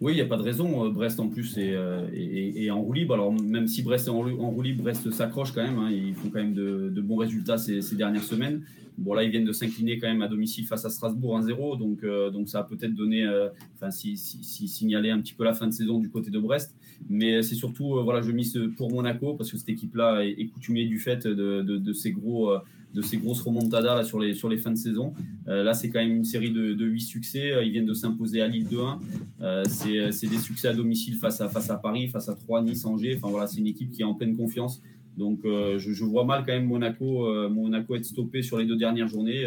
[0.00, 0.86] Oui, il n'y a pas de raison.
[0.86, 3.14] Euh, Brest, en plus, est, euh, en roue libre.
[3.14, 5.78] Alors, même si Brest est en, roue libre, Brest s'accroche quand même.
[5.78, 5.90] Hein.
[5.90, 8.62] Ils font quand même de, bons résultats ces, dernières semaines.
[8.96, 11.78] Bon, là, ils viennent de s'incliner quand même à domicile face à Strasbourg 1-0.
[11.78, 13.28] Donc, euh, donc, ça a peut-être donné,
[13.74, 16.74] enfin, si, signalé un petit peu la fin de saison du côté de Brest.
[17.10, 20.98] Mais c'est surtout, voilà, je mise pour Monaco parce que cette équipe-là est, coutumier du
[20.98, 22.52] fait de, de ces gros
[22.94, 25.12] de ces grosses remontadas là, sur, les, sur les fins de saison.
[25.48, 27.52] Euh, là, c'est quand même une série de, de 8 succès.
[27.52, 28.98] Euh, ils viennent de s'imposer à Lille 2-1.
[29.40, 32.84] Euh, c'est des succès à domicile face à, face à Paris, face à 3, Nice,
[32.84, 33.16] Angers.
[33.16, 34.82] Enfin, voilà, c'est une équipe qui est en pleine confiance.
[35.16, 39.08] Donc, je, je, vois mal quand même Monaco, Monaco être stoppé sur les deux dernières
[39.08, 39.44] journées.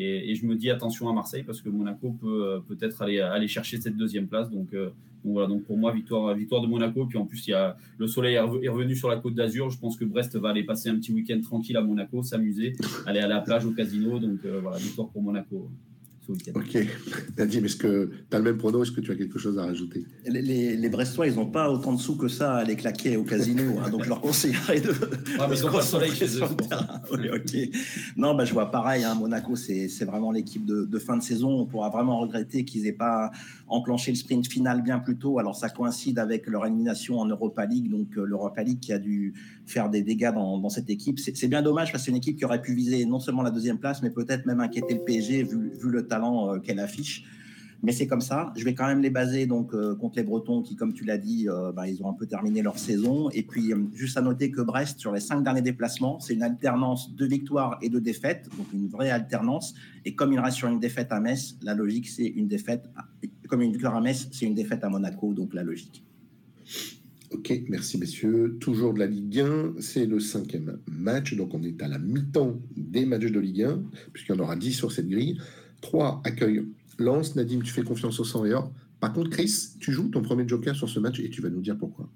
[0.00, 3.80] Et, je me dis attention à Marseille parce que Monaco peut peut-être aller, aller chercher
[3.80, 4.50] cette deuxième place.
[4.50, 4.72] Donc,
[5.24, 7.06] donc voilà, donc pour moi, victoire, victoire de Monaco.
[7.06, 9.70] Puis en plus, il y a, le soleil est revenu sur la côte d'Azur.
[9.70, 12.74] Je pense que Brest va aller passer un petit week-end tranquille à Monaco, s'amuser,
[13.06, 14.18] aller à la plage, au casino.
[14.18, 15.68] Donc euh, voilà, victoire pour Monaco.
[16.28, 16.86] Ok.
[17.38, 19.64] Nadim, est-ce que tu as le même prono Est-ce que tu as quelque chose à
[19.64, 20.04] rajouter?
[20.26, 23.24] Les, les, Brestois, ils n'ont pas autant de sous que ça à les claquer au
[23.24, 23.62] casino.
[23.82, 24.92] Hein, donc je leur conseillerais de.
[25.38, 26.42] Ah, mais ils n'ont pas le soleil chez eux.
[26.42, 27.56] ok.
[28.16, 29.04] Non, bah, je vois pareil.
[29.04, 31.60] Hein, Monaco, c'est vraiment l'équipe de, de, fin de saison.
[31.60, 33.30] On pourra vraiment regretter qu'ils n'aient pas
[33.66, 35.38] enclenché le sprint final bien plus tôt.
[35.38, 37.90] Alors ça coïncide avec leur élimination en Europa League.
[37.90, 39.32] Donc euh, l'Europa League qui a dû
[39.64, 41.18] faire des dégâts dans, dans cette équipe.
[41.18, 43.50] C'est bien dommage parce que c'est une équipe qui aurait pu viser non seulement la
[43.50, 47.24] deuxième place, mais peut-être même inquiéter le PSG vu, vu le talent euh, qu'elle affiche.
[47.82, 48.52] Mais c'est comme ça.
[48.56, 51.18] Je vais quand même les baser donc euh, contre les Bretons qui, comme tu l'as
[51.18, 53.30] dit, euh, bah, ils ont un peu terminé leur saison.
[53.30, 57.14] Et puis juste à noter que Brest, sur les cinq derniers déplacements, c'est une alternance
[57.14, 59.74] de victoires et de défaites, donc une vraie alternance.
[60.04, 62.90] Et comme il reste sur une défaite à Metz, la logique c'est une défaite.
[63.48, 66.04] Comme une victoire à Metz, c'est une défaite à Monaco, donc la logique.
[67.30, 68.56] Ok, merci messieurs.
[68.58, 72.58] Toujours de la Ligue 1, c'est le cinquième match, donc on est à la mi-temps
[72.74, 73.82] des matchs de Ligue 1,
[74.14, 75.38] puisqu'il y en aura 10 sur cette grille.
[75.80, 76.62] 3 accueille
[76.98, 77.36] Lance.
[77.36, 78.44] Nadim, tu fais confiance au 100
[79.00, 81.60] Par contre, Chris, tu joues ton premier joker sur ce match et tu vas nous
[81.60, 82.08] dire pourquoi.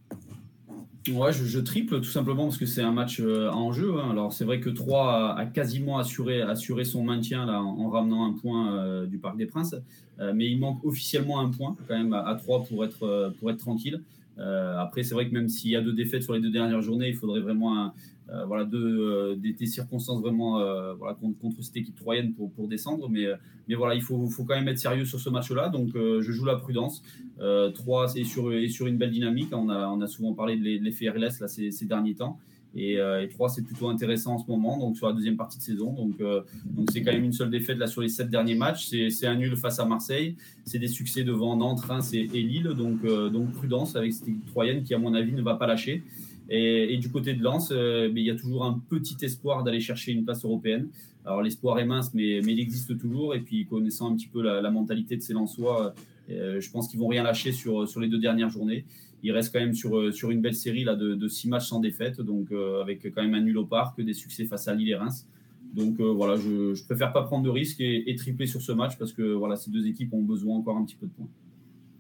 [1.11, 3.99] Ouais, je, triple tout simplement parce que c'est un match euh, en jeu.
[3.99, 4.11] Hein.
[4.11, 6.45] Alors c'est vrai que 3 a, quasiment assuré,
[6.85, 9.75] son maintien en, ramenant un point euh, du Parc des Princes.
[10.21, 13.59] Euh, mais il manque officiellement un point quand même à, 3 pour être, pour être
[13.59, 14.01] tranquille.
[14.39, 17.09] Après, c'est vrai que même s'il y a deux défaites sur les deux dernières journées,
[17.09, 17.93] il faudrait vraiment
[18.33, 23.09] euh, voilà, euh, des, circonstances vraiment euh, voilà, contre, cette équipe troyenne pour, pour descendre.
[23.09, 23.27] Mais,
[23.69, 25.69] mais voilà, il faut, faut quand même être sérieux sur ce match-là.
[25.69, 27.03] Donc, je joue la prudence.
[27.39, 29.49] 3 et sur, sur une belle dynamique.
[29.53, 32.39] On a, on a souvent parlé de l'effet RLS là, ces derniers temps.
[32.75, 32.99] Et,
[33.31, 35.93] 3, c'est plutôt intéressant en ce moment, donc sur la deuxième partie de saison.
[35.93, 38.89] Donc, donc c'est quand même une seule défaite là sur les sept derniers matchs.
[39.11, 40.37] C'est un nul face à Marseille.
[40.65, 42.71] C'est des succès devant Nantes, Reims et, Lille.
[42.77, 46.03] Donc, donc prudence avec cette équipe troyenne qui, à mon avis, ne va pas lâcher.
[46.49, 50.25] Et, du côté de Lens, il y a toujours un petit espoir d'aller chercher une
[50.25, 50.89] place européenne.
[51.25, 53.35] Alors l'espoir est mince, mais, mais, il existe toujours.
[53.35, 55.95] Et puis connaissant un petit peu la, mentalité de ces Lensois,
[56.29, 58.87] je pense qu'ils vont rien lâcher sur, sur les deux dernières journées.
[59.23, 62.51] Ils restent quand même sur, sur une belle série de, six matchs sans défaite, donc
[62.83, 65.27] avec quand même un nul au parc, des succès face à Lille et Reims.
[65.73, 68.99] Donc euh, voilà, je, je, préfère pas prendre de risques et, tripler sur ce match
[68.99, 71.29] parce que voilà, ces deux équipes ont besoin encore un petit peu de points.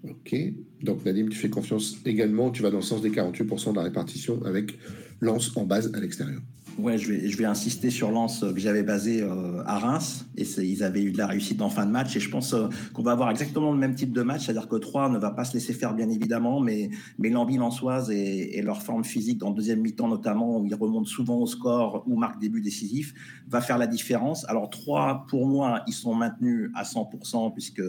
[0.04, 0.34] Ok,
[0.82, 3.84] donc Nadim, tu fais confiance également, tu vas dans le sens des 48% de la
[3.84, 4.76] répartition avec
[5.20, 6.40] Lance en base à l'extérieur.
[6.78, 10.26] Ouais, je vais, je vais insister sur Lens euh, que j'avais basé euh, à Reims.
[10.36, 12.16] Et ils avaient eu de la réussite en fin de match.
[12.16, 14.76] Et je pense euh, qu'on va avoir exactement le même type de match, c'est-à-dire que
[14.76, 18.62] 3 ne va pas se laisser faire bien évidemment, mais, mais l'envie lensoise et, et,
[18.62, 22.40] leur forme physique dans deuxième mi-temps notamment où ils remontent souvent au score ou marquent
[22.40, 23.12] début décisif
[23.48, 24.48] va faire la différence.
[24.48, 27.82] Alors 3 pour moi ils sont maintenus à 100% puisque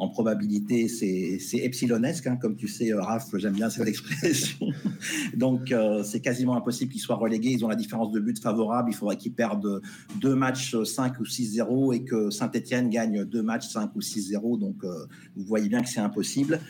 [0.00, 4.66] en probabilité, c'est epsilonesque, hein, comme tu sais, euh, Raph, j'aime bien cette expression.
[5.36, 7.50] Donc, euh, c'est quasiment impossible qu'ils soient relégués.
[7.50, 8.90] Ils ont la différence de but favorable.
[8.90, 9.82] Il faudrait qu'ils perdent
[10.18, 14.58] deux matchs 5 ou 6-0 et que Saint-Etienne gagne deux matchs 5 ou 6-0.
[14.58, 15.04] Donc, euh,
[15.36, 16.60] vous voyez bien que c'est impossible.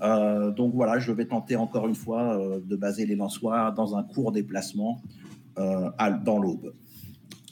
[0.00, 4.32] donc, voilà, je vais tenter encore une fois de baser les Lensois dans un court
[4.32, 5.00] déplacement
[5.56, 6.72] dans l'aube.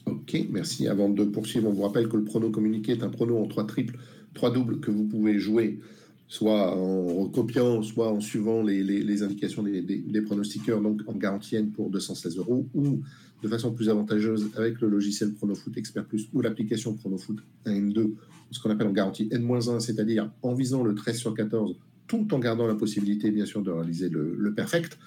[0.07, 0.89] Ok, merci.
[0.89, 3.67] Avant de poursuivre, on vous rappelle que le prono communiqué est un prono en trois
[3.67, 3.99] triples
[4.39, 5.81] trois doubles que vous pouvez jouer,
[6.29, 12.39] soit en copiant, soit en suivant les, indications des, pronostiqueurs, donc en garantie pour 216
[12.39, 13.01] euros, ou
[13.43, 18.13] de façon plus avantageuse avec le logiciel PronoFoot Expert Plus ou l'application PronoFoot 1 N2,
[18.51, 22.39] ce qu'on appelle en garantie N-1, c'est-à-dire en visant le 13 sur 14, tout en
[22.39, 24.99] gardant la possibilité, bien sûr, de réaliser le perfect.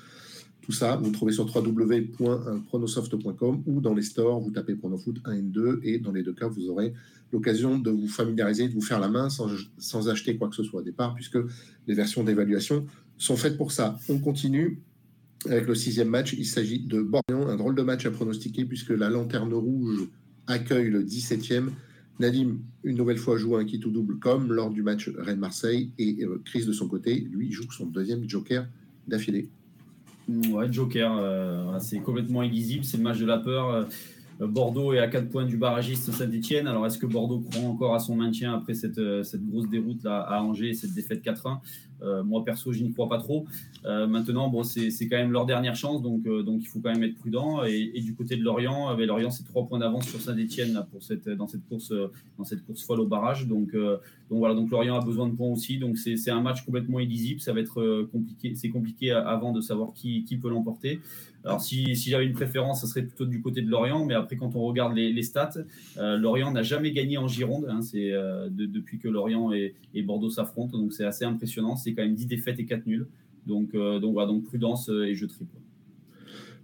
[0.62, 5.42] Tout ça, vous trouvez sur www.pronosoft.com ou dans les stores, vous tapez Pronofoot 1 et
[5.42, 6.94] 2 et dans les deux cas, vous aurez
[7.34, 10.82] l'occasion de vous familiariser, de vous faire la main sans, acheter quoi que ce soit
[10.82, 11.40] au départ, puisque
[11.88, 12.86] les versions d'évaluation
[13.18, 13.98] sont faites pour ça.
[14.08, 14.80] On continue
[15.48, 16.34] avec le sixième match.
[16.34, 20.10] Il s'agit de Bordeaux, un drôle de match à pronostiquer puisque la lanterne rouge
[20.48, 21.70] accueille le 17e.
[22.20, 26.24] Nadim, une nouvelle fois, joue un kit ou double comme lors du match Rennes-Marseille et
[26.24, 28.68] euh, Chris, de son côté, lui, joue son deuxième joker
[29.08, 29.50] d'affilée.
[30.30, 33.70] Ouais, Joker, euh, c'est complètement illisible, c'est le match de la peur.
[33.70, 33.86] Euh,
[34.48, 36.68] Bordeaux est à 4 points du barragiste Saint-Etienne.
[36.68, 40.04] Alors, est-ce que Bordeaux croit encore à son maintien après cette, euh, cette grosse déroute
[40.04, 41.56] là, à Angers, cette défaite 4-1 euh,
[42.24, 43.46] moi, perso, je n'y crois pas trop.
[43.86, 46.92] Euh, maintenant, bon, c'est quand même leur dernière chance, donc, euh, donc il faut quand
[46.92, 47.64] même être prudent.
[47.64, 51.48] Et, du côté de Lorient, avec Lorient, c'est trois points d'avance sur Saint-Etienne cette, dans,
[51.48, 51.94] cette course,
[52.38, 53.48] dans cette course folle au barrage.
[53.48, 55.78] Donc, donc voilà, donc Lorient a besoin de points aussi.
[55.78, 57.40] Donc c'est un match complètement illisible.
[57.42, 58.56] Ça va être compliqué.
[58.56, 61.00] C'est compliqué avant de savoir qui, qui peut l'emporter.
[61.44, 64.06] Alors, si, si j'avais une préférence, ça serait plutôt du côté de Lorient.
[64.06, 65.54] Mais après, quand on regarde les, stats,
[65.98, 67.66] Lorient n'a jamais gagné en Gironde.
[67.70, 68.12] Hein, c'est
[68.50, 70.78] depuis que Lorient et, et Bordeaux s'affrontent.
[70.78, 73.08] Donc, c'est assez impressionnant quand même 10 défaites et 4 nuls.
[73.46, 75.56] Donc, euh, donc voilà, donc prudence euh, et je triple.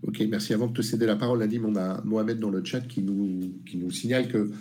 [0.04, 0.54] Ok, merci.
[0.54, 3.54] Avant de te céder la parole, Nadim, on a Mohamed dans le chat qui nous,
[3.66, 4.52] qui nous signale que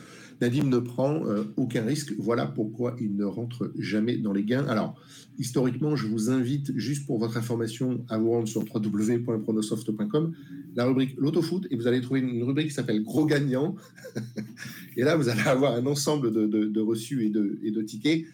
[0.40, 2.14] Nadim ne prend euh, aucun risque.
[2.18, 4.66] Voilà pourquoi il ne rentre jamais dans les gains.
[4.66, 4.98] Alors,
[5.38, 10.34] historiquement, je vous invite, juste pour votre information, à vous rendre sur www.pronosoft.com,
[10.74, 13.76] la rubrique l'autofoot, et vous allez trouver une rubrique qui s'appelle Gros gagnant.
[14.96, 18.24] et là, vous allez avoir un ensemble de, de, reçus et de, et de tickets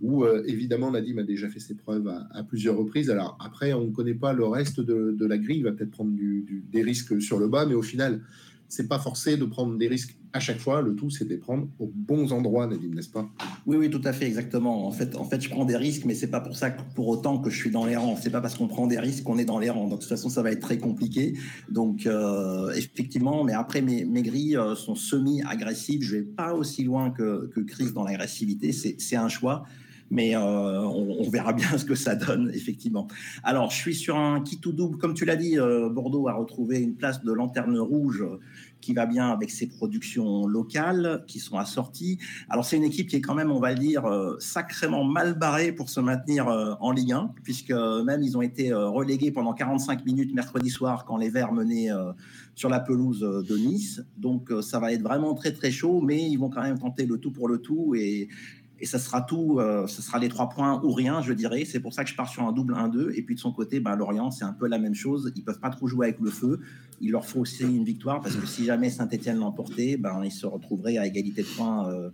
[0.00, 3.10] où euh, évidemment Nadim a déjà fait ses preuves à, plusieurs reprises.
[3.10, 6.12] Alors après, on ne connaît pas le reste de, la grille, il va peut-être prendre
[6.12, 8.22] des risques sur le bas, mais au final,
[8.68, 10.82] c'est pas forcé de prendre des risques à chaque fois.
[10.82, 13.26] Le tout, c'est de les prendre aux bons endroits, Nadim, n'est-ce pas?
[13.66, 14.86] Oui, oui, tout à fait, exactement.
[14.86, 17.38] En fait, en fait, je prends des risques, mais c'est pas pour ça pour autant
[17.38, 18.16] que je suis dans les rangs.
[18.16, 19.88] C'est pas parce qu'on prend des risques qu'on est dans les rangs.
[19.88, 21.34] Donc de toute façon, ça va être très compliqué.
[21.70, 26.02] Donc euh, effectivement, mais après mes, grilles euh, sont semi-agressives.
[26.02, 28.72] Je vais pas aussi loin que Chris dans l'agressivité.
[28.72, 29.64] C'est un choix
[30.10, 33.08] mais euh, on, verra bien ce que ça donne, effectivement.
[33.42, 34.98] Alors, je suis sur un kit ou double.
[34.98, 38.24] Comme tu l'as dit, euh, Bordeaux a retrouvé une place de lanterne rouge
[38.80, 42.18] qui va bien avec ses productions locales qui sont assorties.
[42.48, 45.36] Alors, c'est une équipe qui est quand même, on va le dire, euh, sacrément mal
[45.36, 46.46] barrée pour se maintenir
[46.80, 51.16] en Ligue 1, puisque même ils ont été relégués pendant 45 minutes mercredi soir quand
[51.16, 51.88] les Verts menaient
[52.54, 54.00] sur la pelouse de Nice.
[54.16, 57.18] Donc, ça va être vraiment très, très chaud, mais ils vont quand même tenter le
[57.18, 58.28] tout pour le tout et
[58.80, 61.64] et ça sera tout, euh, ce sera les trois points ou rien, je dirais.
[61.64, 63.12] C'est pour ça que je pars sur un double 1-2.
[63.14, 65.32] Et puis de son côté, ben, Lorient, c'est un peu la même chose.
[65.34, 66.60] Ils peuvent pas trop jouer avec le feu.
[67.00, 70.46] Il leur faut aussi une victoire parce que si jamais Saint-Etienne l'emportait, ben, ils se
[70.46, 72.10] retrouveraient à égalité de points euh,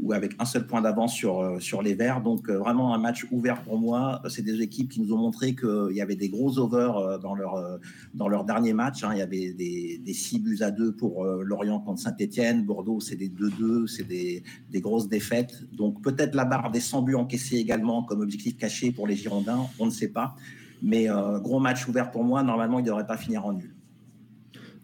[0.00, 2.22] ou avec un seul point d'avance sur, euh, sur les Verts.
[2.22, 4.22] Donc euh, vraiment un match ouvert pour moi.
[4.28, 7.34] C'est des équipes qui nous ont montré qu'il y avait des gros overs euh, dans
[7.34, 7.80] leur,
[8.14, 9.04] dans leur dernier match.
[9.04, 9.10] Hein.
[9.12, 12.64] Il y avait des, des 6 buts à 2 pour Lorient contre Saint-Etienne.
[12.64, 15.64] Bordeaux, c'est des 2-2, c'est des, des, grosses défaites.
[15.72, 19.66] Donc peut-être la barre des 100 buts encaissés également comme objectif caché pour les Girondins,
[19.78, 20.34] on ne sait pas.
[20.82, 21.06] Mais
[21.40, 22.42] gros match ouvert pour moi.
[22.42, 23.72] Normalement, il ne devrait pas finir en nul.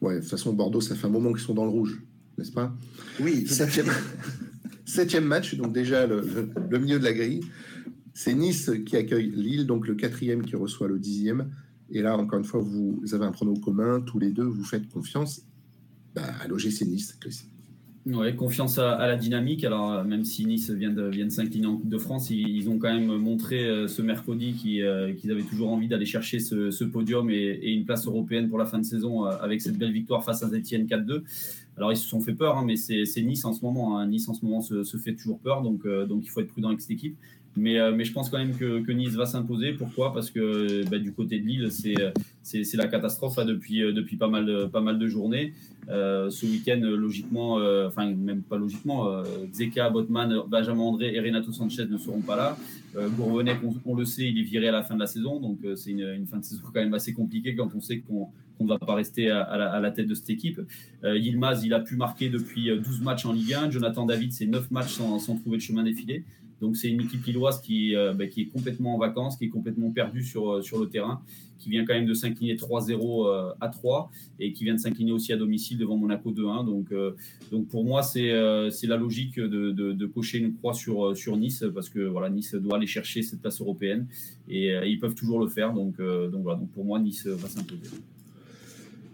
[0.00, 2.00] Ouais, de toute façon, Bordeaux, ça fait un moment qu'ils sont dans le rouge,
[2.36, 2.72] n'est-ce pas?
[3.20, 3.46] Oui.
[3.48, 3.86] Septième,
[4.88, 6.22] septième match, donc déjà le,
[6.78, 7.40] milieu de la grille.
[8.14, 11.50] C'est Nice qui accueille Lille, donc le quatrième qui reçoit le dixième.
[11.90, 14.88] Et là, encore une fois, vous avez un pronom commun, tous les deux, vous faites
[14.88, 15.42] confiance
[16.14, 17.18] bah, à l'OGC Nice.
[18.06, 19.64] Ouais, confiance à, la dynamique.
[19.64, 22.78] Alors, même si Nice vient de, vient de s'incliner en Coupe de France, ils, ont
[22.78, 27.28] quand même montré euh, ce mercredi euh, qu'ils avaient toujours envie d'aller chercher ce, podium
[27.28, 30.42] et, une place européenne pour la fin de saison euh, avec cette belle victoire face
[30.42, 31.22] à Etienne 4-2.
[31.78, 33.98] Alors, ils se sont fait peur, hein, mais c'est Nice en ce moment.
[33.98, 34.06] Hein.
[34.06, 36.80] Nice en ce moment se, fait toujours peur, donc, donc il faut être prudent avec
[36.80, 37.16] cette équipe.
[37.56, 39.72] Mais, mais je pense quand même que, Nice va s'imposer.
[39.72, 40.12] Pourquoi?
[40.12, 44.80] Parce que bah, du côté de Lille, c'est la catastrophe depuis, depuis pas, mal, pas
[44.80, 45.54] mal de journées.
[45.90, 51.20] Euh, ce week-end, logiquement, euh, enfin même pas logiquement, euh, Zeka, Botman, Benjamin André et
[51.20, 52.56] Renato Sanchez ne seront pas là.
[53.16, 55.90] Gourvenec, on, le sait, il est viré à la fin de la saison, donc c'est
[55.90, 58.28] une, fin de saison quand même assez compliquée quand on sait qu'on
[58.64, 60.60] ne va pas rester à, la, tête de cette équipe.
[61.04, 63.70] Yilmaz, il a pu marquer depuis 12 matchs en Ligue 1.
[63.70, 66.24] Jonathan David, c'est 9 matchs sans, trouver le chemin défilé.
[66.60, 69.90] Donc c'est une équipe lilloise qui, bah, qui est complètement en vacances, qui est complètement
[69.90, 71.22] perdue sur, le terrain
[71.58, 75.12] qui vient quand même de s'incliner 3-0 euh, à 3 et qui vient de s'incliner
[75.12, 76.64] aussi à domicile devant Monaco 2-1.
[76.64, 77.12] Donc, euh,
[77.70, 82.28] pour moi, c'est euh, la logique de, de, cocher une croix sur, Nice parce que
[82.30, 84.06] Nice doit aller chercher cette place européenne
[84.48, 85.74] et ils peuvent toujours le faire.
[85.74, 85.96] Donc
[86.72, 87.90] pour moi, Nice va s'imposer.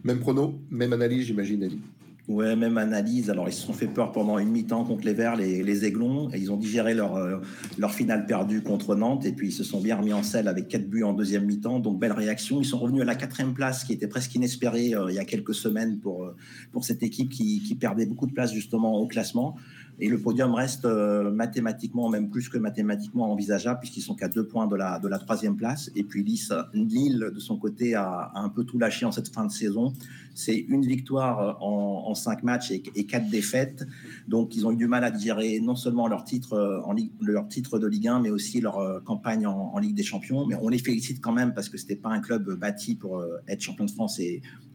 [0.05, 1.81] Même prono, même analyse, j'imagine, Ali.
[2.27, 3.29] Ouais, même analyse.
[3.29, 6.31] Alors, ils se sont fait peur pendant une mi-temps contre les Verts, les, les Aiglons,
[6.33, 7.37] et ils ont digéré leur, euh,
[7.77, 10.69] leur finale perdue contre Nantes, et puis ils se sont bien remis en selle avec
[10.69, 11.81] quatre buts en deuxième mi-temps.
[11.81, 12.61] Donc, belle réaction.
[12.61, 15.25] Ils sont revenus à la quatrième place, qui était presque inespérée euh, il y a
[15.27, 16.37] quelques semaines pour, euh,
[16.73, 19.57] pour cette équipe qui, qui, perdait beaucoup de place justement au classement.
[20.01, 24.67] Et le podium reste mathématiquement, même plus que mathématiquement envisageable, puisqu'ils sont qu'à deux points
[24.67, 25.91] de la, de la troisième place.
[25.95, 29.53] Et puis Lille, de son côté, a, un peu tout lâché en cette fin de
[29.53, 29.93] saison
[30.35, 33.85] c'est une victoire en, cinq matchs et, quatre défaites.
[34.29, 36.81] Donc, ils ont eu du mal à digérer non seulement leur titre, euh,
[37.21, 40.47] leur titre de Ligue 1, mais aussi leur euh, campagne en, Ligue des Champions.
[40.47, 43.19] Mais on les félicite quand même parce que ce n'était pas un club bâti pour
[43.19, 44.21] euh, être champion de France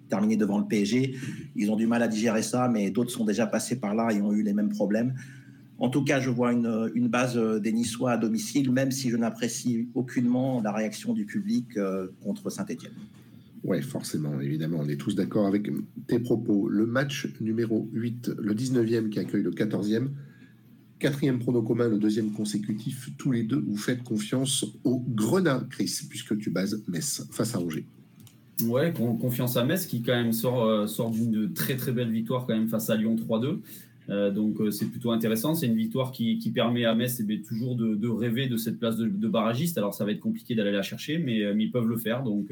[0.10, 1.16] terminer devant le PSG.
[1.56, 4.22] Ils ont du mal à digérer ça, mais d'autres sont déjà passés par là et
[4.22, 5.14] ont eu les mêmes problèmes.
[5.78, 9.88] En tout cas, je vois une, base des Niçois à domicile, même si je n'apprécie
[9.94, 11.80] aucunement la réaction du public
[12.22, 12.92] contre Saint-Etienne.
[13.64, 15.70] Oui, forcément, évidemment, on est tous d'accord avec
[16.08, 16.70] tes propos.
[16.70, 20.10] Le match numéro 8, le 19e qui accueille le 14e,
[20.98, 26.02] quatrième prono commun, le deuxième consécutif, tous les deux, vous faites confiance au Grenat, Chris,
[26.10, 27.86] puisque tu bases Metz face à Angers.
[28.66, 32.46] Ouais, confiance à Metz qui quand même sort, euh, sort d'une très très belle victoire
[32.46, 33.62] quand même face à Lyon 3-2.
[34.10, 35.54] Euh, donc euh, c'est plutôt intéressant.
[35.54, 39.28] C'est une victoire qui, permet à Metz eh toujours de, rêver de cette place de,
[39.28, 39.78] barragiste.
[39.78, 42.24] Alors ça va être compliqué d'aller la chercher, mais, euh, ils peuvent le faire.
[42.24, 42.52] Donc,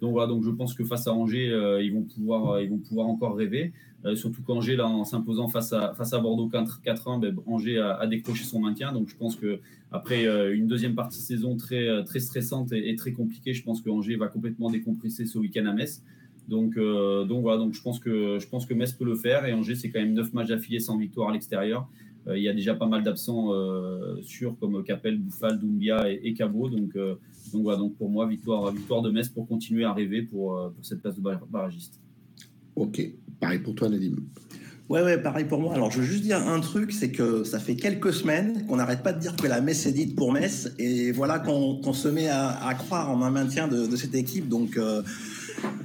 [0.00, 3.06] donc voilà, donc je pense que face à Angers, ils, vont pouvoir, ils vont pouvoir
[3.06, 3.72] encore rêver.
[4.14, 8.44] surtout qu'Angers, là, en s'imposant face à, face à Bordeaux 4-1, ben, Angers a, décroché
[8.44, 8.92] son maintien.
[8.92, 9.60] Donc je pense que
[9.90, 13.80] après une deuxième partie de saison très, très stressante et, et très compliquée, je pense
[13.80, 16.02] que Angers va complètement décompresser ce week-end à Metz.
[16.48, 19.46] Donc, euh, donc voilà, donc je pense que je pense que Metz peut le faire
[19.46, 21.88] et Angers c'est quand même 9 matchs d'affilée sans victoire à l'extérieur.
[22.26, 26.20] Euh, il y a déjà pas mal d'absents euh, sûrs comme Capel, Bouffal, Doumbia et,
[26.24, 26.68] et Cabot.
[26.68, 30.72] Donc, donc voilà, donc pour moi victoire victoire de Metz pour continuer à rêver pour,
[30.74, 32.00] pour cette place de barragiste.
[32.74, 33.02] Ok,
[33.38, 34.16] pareil pour toi Nadim.
[34.92, 35.74] Ouais, ouais, pareil pour moi.
[35.74, 39.02] Alors, je veux juste dire un truc, c'est que ça fait quelques semaines qu'on n'arrête
[39.02, 42.28] pas de dire que la Metz est dite pour Metz, et voilà qu'on se met
[42.28, 44.48] à, croire en un maintien de, de cette équipe.
[44.50, 44.78] Donc,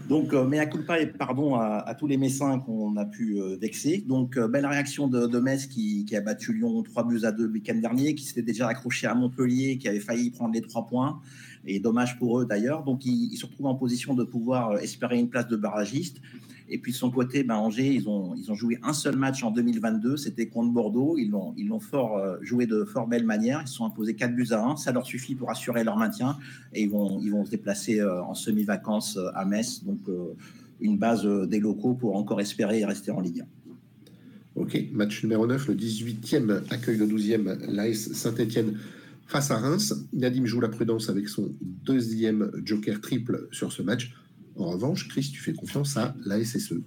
[0.10, 4.04] donc, euh, à culpa et pardon à, tous les Messins qu'on a pu euh, vexer.
[4.08, 7.52] Donc, euh, belle réaction de, Metz qui, a battu Lyon 3 buts à 2 le
[7.52, 11.20] week-end dernier, qui s'était déjà accroché à Montpellier, qui avait failli prendre les 3 points.
[11.66, 12.84] Et dommage pour eux d'ailleurs.
[12.84, 16.22] Donc, ils, se retrouvent en position de pouvoir espérer une place de barragiste.
[16.70, 19.44] Et puis de son côté, ben, Angers, ils ont, ils ont joué un seul match
[19.44, 21.18] en 2022, c'était contre Bordeaux.
[21.18, 23.62] Ils l'ont, ils l'ont fort euh, joué de fort belle manière.
[23.62, 24.76] Ils se sont imposés 4 buts à 1.
[24.76, 26.38] Ça leur suffit pour assurer leur maintien.
[26.74, 29.84] Et ils vont, ils vont se déplacer euh, en semi-vacances euh, à Metz.
[29.84, 30.00] Donc
[30.80, 34.62] une base des locaux pour encore espérer rester en Ligue 1.
[34.62, 38.78] Ok, match numéro 9, le 18e accueille le 12e, l'AS Saint-Etienne
[39.28, 39.94] face à Reims.
[40.14, 44.14] Nadim joue la prudence avec son deuxième joker triple sur ce match.
[44.58, 46.82] En revanche, Chris, tu fais confiance à la SSE.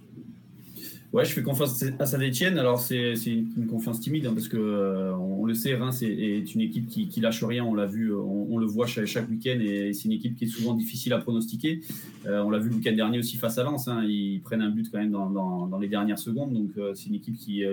[1.13, 2.57] Ouais, je fais confiance à Saint-Etienne.
[2.57, 6.61] Alors, c'est une, confiance timide hein, parce que euh, on, le sait, Reims est, une
[6.61, 7.65] équipe qui, qui, lâche rien.
[7.65, 10.73] On l'a vu, on, le voit chaque, week-end et c'est une équipe qui est souvent
[10.73, 11.81] difficile à pronostiquer.
[12.27, 13.89] Euh, on l'a vu le week-end dernier aussi face à Lens.
[13.89, 14.03] Hein.
[14.05, 16.53] ils prennent un but quand même dans, les dernières secondes.
[16.53, 17.65] Donc, euh, c'est une équipe qui,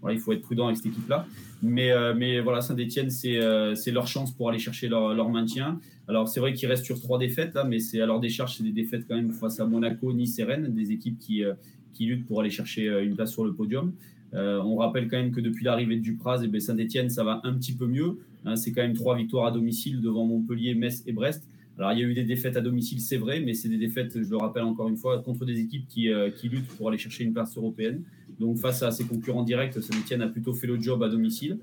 [0.00, 1.26] voilà, il faut être prudent avec cette équipe-là.
[1.62, 5.80] Mais, voilà, Saint-Etienne, c'est leur chance pour aller chercher leur maintien.
[6.10, 8.64] Alors, c'est vrai qu'ils restent sur trois défaites, là, mais c'est à leur décharge, c'est
[8.64, 11.44] des défaites quand même face à Monaco, Nice et Rennes, des équipes qui,
[11.92, 13.92] qui luttent pour aller chercher une place sur le podium.
[14.32, 17.54] on rappelle quand même que depuis l'arrivée de Dupraz, et eh Saint-Etienne, ça va un
[17.54, 18.18] petit peu mieux.
[18.44, 21.44] Hein, c'est quand même trois victoires à domicile devant Montpellier, Metz et Brest.
[21.78, 24.22] Alors, il y a eu des défaites à domicile, c'est vrai, mais c'est des défaites,
[24.22, 26.98] je le rappelle encore une fois, contre des équipes qui, euh, qui luttent pour aller
[26.98, 28.02] chercher une place européenne.
[28.38, 31.58] Donc, face à ses concurrents directs, Saint-Etienne a plutôt fait le job à domicile.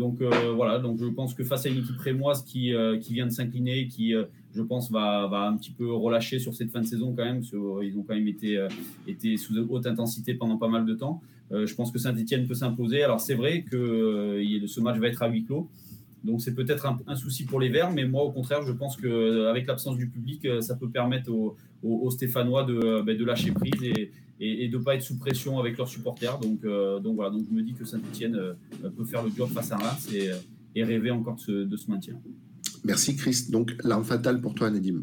[0.00, 3.12] Donc, euh, voilà, donc je pense que face à une équipe rémoise qui, euh, qui
[3.12, 4.14] vient de s'incliner, qui,
[4.54, 7.42] je pense, va, un petit peu relâcher sur cette fin de saison quand même,
[7.82, 8.66] ils ont quand même été,
[9.06, 11.20] été sous haute intensité pendant pas mal de temps.
[11.50, 13.02] je pense que Saint-Etienne peut s'imposer.
[13.02, 15.68] Alors, c'est vrai que ce match va être à huis clos.
[16.24, 19.66] Donc c'est peut-être un, souci pour les Verts, mais moi au contraire, je pense qu'avec
[19.66, 23.82] l'absence du public, euh, ça peut permettre aux, Stéphanois de, euh, ben, de, lâcher prise
[24.38, 26.38] et, de ne pas être sous pression avec leurs supporters.
[26.38, 28.38] Donc, euh, voilà, je me dis que Saint-Etienne
[28.96, 30.30] peut faire le job face à Reims et,
[30.76, 32.14] et rêver encore de ce, de ce maintien.
[32.84, 33.46] Merci Chris.
[33.50, 35.00] Donc l'arme fatale pour toi, Nadim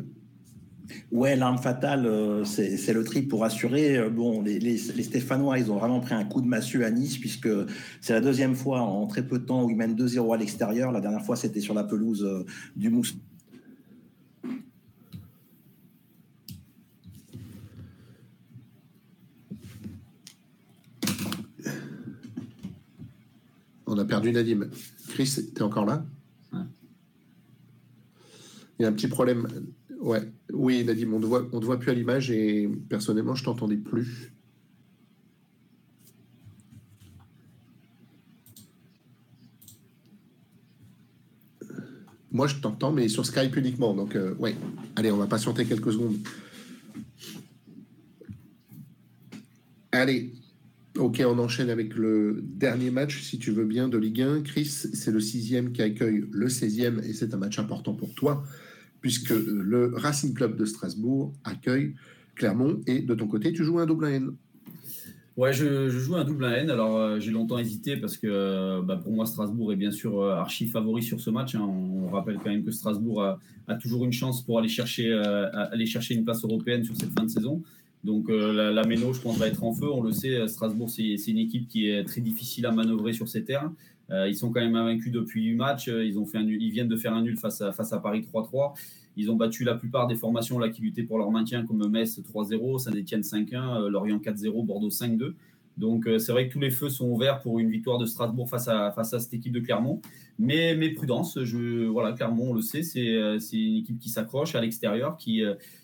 [1.11, 3.97] Ouais, l'arme fatale, euh, c'est le trip pour assurer.
[3.97, 7.49] Euh, bon, les, Stéphanois, ils ont vraiment pris un coup de massue à Nice, puisque
[8.01, 10.91] c'est la deuxième fois en très peu de temps où ils mènent 2-0 à l'extérieur.
[10.91, 13.15] La dernière fois, c'était sur la pelouse euh, du Mousse.
[23.89, 24.67] On a perdu Nadim.
[25.09, 26.05] Chris, tu es encore là?
[28.79, 29.47] Il y a un petit problème.
[29.99, 30.21] Ouais,
[30.53, 33.77] oui, Nadim, on ne voit, on te voit plus à l'image et personnellement, je t'entendais
[33.77, 34.31] plus.
[42.31, 43.95] Moi, je t'entends, mais sur Skype uniquement.
[43.95, 44.55] Donc, euh, ouais.
[44.95, 46.17] Allez, on va patienter quelques secondes.
[49.91, 50.33] Allez.
[50.97, 54.41] Ok, on enchaîne avec le dernier match, si tu veux bien, de Ligue 1.
[54.41, 58.43] Chris, c'est le sixième qui accueille le 16e et c'est un match important pour toi
[59.01, 61.95] puisque euh, le Racing Club de Strasbourg accueille
[62.35, 64.31] Clermont et de ton côté, tu joues un double N.
[65.35, 66.69] Ouais, je, joue un double N.
[66.71, 70.23] Alors, euh, j'ai longtemps hésité parce que euh, bah, pour moi, Strasbourg est bien sûr
[70.23, 71.55] archi favori sur ce match.
[71.55, 71.61] Hein.
[71.61, 76.15] On, rappelle quand même que Strasbourg a, toujours une chance pour aller chercher, aller chercher
[76.15, 77.61] une place européenne sur cette fin de saison.
[78.03, 79.91] Donc, la, la Méno, je pense, va être en feu.
[79.91, 83.43] On le sait, Strasbourg, c'est une équipe qui est très difficile à manœuvrer sur ces
[83.43, 83.75] terrains.
[84.09, 85.87] Ils sont quand même invaincus depuis 8 matchs.
[85.87, 88.73] Ils, ont fait un, ils viennent de faire un nul face à, Paris 3-3.
[89.17, 92.19] Ils ont battu la plupart des formations là, qui luttaient pour leur maintien, comme Metz
[92.19, 95.33] 3-0, Saint-Etienne 5-1, euh, Lorient 4-0, Bordeaux 5-2.
[95.75, 98.47] Donc euh, c'est vrai que tous les feux sont ouverts pour une victoire de Strasbourg
[98.47, 100.01] face à, face à cette équipe de Clermont.
[100.37, 101.37] Mais, mais prudence,
[102.15, 105.41] Clermont, on le sait, c'est euh, une équipe qui s'accroche à l'extérieur, qui,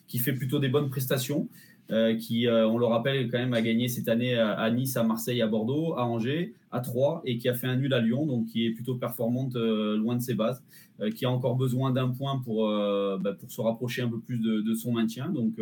[0.07, 1.47] qui fait plutôt des bonnes prestations.
[1.91, 5.03] Euh, qui, euh, on le rappelle, quand même a gagné cette année à, Nice, à
[5.03, 8.25] Marseille, à Bordeaux, à Angers, à Troyes, et qui a fait un nul à Lyon,
[8.25, 10.63] donc qui est plutôt performante euh, loin de ses bases,
[11.15, 14.73] qui a encore besoin d'un point pour, bah, pour se rapprocher un peu plus de,
[14.73, 15.27] son maintien.
[15.29, 15.57] Donc,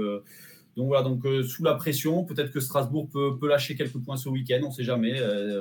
[0.76, 4.30] donc voilà, donc sous la pression, peut-être que Strasbourg peut, peut, lâcher quelques points ce
[4.30, 5.16] week-end, on ne sait jamais.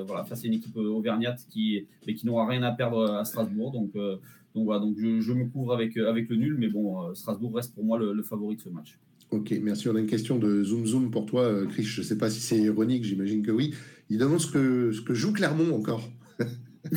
[0.07, 3.71] voilà, face à une équipe auvergnate qui, qui n'aura rien à perdre à Strasbourg.
[3.71, 7.73] Donc, donc voilà, donc je, me couvre avec, avec le nul, mais bon, Strasbourg reste
[7.73, 8.99] pour moi le favori de ce match.
[9.31, 9.89] Ok, merci.
[9.89, 11.85] On a une question de Zoom Zoom pour toi, euh, Chris.
[11.85, 13.75] Je ne sais pas si c'est ironique, j'imagine que oui.
[14.09, 16.09] Il demande ce que, ce que joue Clermont encore.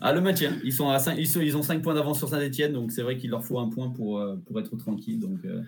[0.00, 0.56] ah, le maintien.
[0.64, 3.30] Ils, sont à 5, ils, ont 5 points d'avance sur Saint-Etienne, donc c'est vrai qu'il
[3.30, 5.20] leur faut un point pour, euh, pour être tranquille.
[5.20, 5.60] Donc, euh,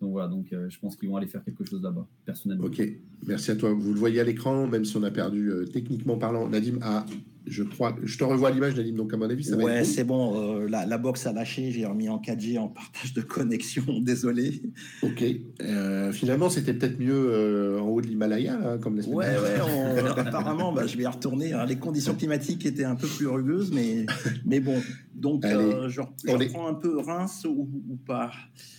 [0.00, 2.64] donc voilà, donc, je pense qu'ils vont aller faire quelque chose là-bas, personnellement.
[2.64, 2.82] Ok,
[3.24, 3.72] merci à toi.
[3.72, 6.48] Vous le voyez à l'écran, même si on a perdu techniquement parlant.
[6.48, 7.06] Nadim a
[7.46, 10.04] je crois, je te revois l'image, Nadim, donc à mon avis, ça va Ouais, c'est
[10.04, 10.60] bon.
[10.60, 11.70] Euh, la, la, box a lâché.
[11.70, 13.84] J'ai remis en 4G en partage de connexion.
[14.00, 14.62] Désolé.
[15.02, 15.24] Ok.
[15.62, 20.08] Euh, finalement, c'était peut-être mieux euh, en haut de l'Himalaya, comme Ouais, ouais.
[20.16, 21.52] apparemment, bah, je vais y retourner.
[21.52, 21.66] Hein.
[21.66, 24.06] Les conditions climatiques étaient un peu plus rugueuses, mais,
[24.44, 24.80] mais bon.
[25.16, 27.68] Donc, je, reprends un peu Reims ou,
[28.06, 28.32] pas?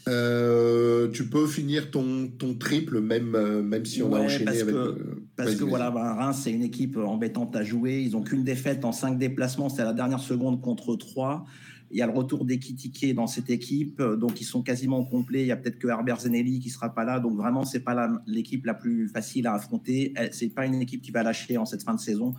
[0.05, 4.75] Tu peux finir ton, ton triple, même, même si on a enchaîné parce avec.
[4.75, 8.01] Que, parce que voilà, bah, Reims, c'est une équipe embêtante à jouer.
[8.01, 11.45] Ils ont qu'une défaite fait en cinq déplacements, c'est à la dernière seconde contre trois.
[11.89, 15.43] Il y a le retour d'Ekitike dans cette équipe, donc ils sont quasiment complets.
[15.43, 18.09] Il y a peut-être que Herbert Zenelli qui sera pas là, donc vraiment c'est pas
[18.27, 20.13] l'équipe la, plus facile à affronter.
[20.31, 22.35] C'est pas une équipe qui va lâcher en cette fin de saison.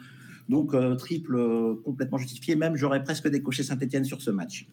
[0.48, 2.56] Donc euh, triple euh, complètement justifié.
[2.56, 4.68] Même j'aurais presque décoché Saint-Etienne sur ce match.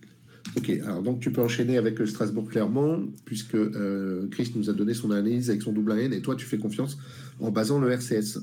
[0.58, 5.12] Ok, alors donc tu peux enchaîner avec Strasbourg-Clermont, puisque euh, Chris nous a donné son
[5.12, 6.98] analyse avec son double N, et toi tu fais confiance
[7.40, 8.40] en basant le RCS.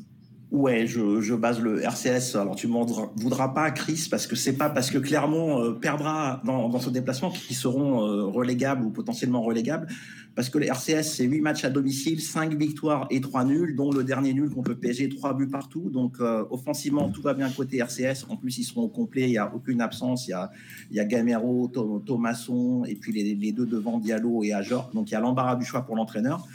[0.52, 2.36] Ouais, je, base le RCS.
[2.36, 6.42] Alors tu m'en voudras pas, Chris, parce que c'est pas parce que Clermont euh, perdra
[6.44, 9.88] dans, ce déplacement qu'ils seront euh, relégables ou potentiellement relégables.
[10.34, 13.90] Parce que le RCS, c'est 8 matchs à domicile, 5 victoires et 3 nuls, dont
[13.90, 15.88] le dernier nul contre le PSG, 3 buts partout.
[15.88, 18.26] Donc euh, offensivement, tout va bien côté RCS.
[18.28, 20.26] En plus, ils seront au complet, il n'y a aucune absence.
[20.28, 20.50] Il y a,
[20.90, 21.72] y a Gamero,
[22.04, 24.90] Thomasson, et puis les, les, deux devant Diallo et Ajor.
[24.92, 26.46] Donc il y a l'embarras du choix pour l'entraîneur.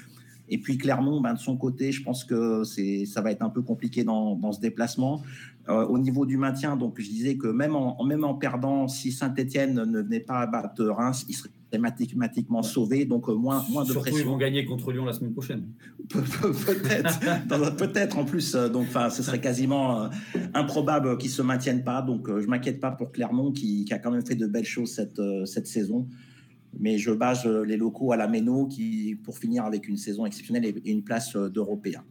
[0.49, 3.49] Et puis Clermont, ben, de son côté, je pense que c'est, ça va être un
[3.49, 5.21] peu compliqué dans, dans ce déplacement.
[5.69, 9.11] Euh, au niveau du maintien, donc je disais que même en, même en perdant, si
[9.11, 13.83] Saint-Etienne ne venait pas à battre Reims, il serait mathématiquement sauvé, donc euh, moins, moins
[13.83, 14.19] de Surtout, pression.
[14.19, 15.67] ils vont gagner contre Lyon la semaine prochaine.
[16.09, 18.55] peut-être, peut-être en plus.
[18.55, 20.09] Euh, donc, enfin, ce serait quasiment
[20.53, 22.01] improbable qu'ils se maintiennent pas.
[22.01, 24.91] Donc, je m'inquiète pas pour Clermont qui, qui, a quand même fait de belles choses
[24.91, 26.07] cette, cette saison
[26.80, 30.26] mais je base euh, les locaux à la Méno qui, pour finir avec une saison
[30.26, 32.03] exceptionnelle et une place euh, d'Européen.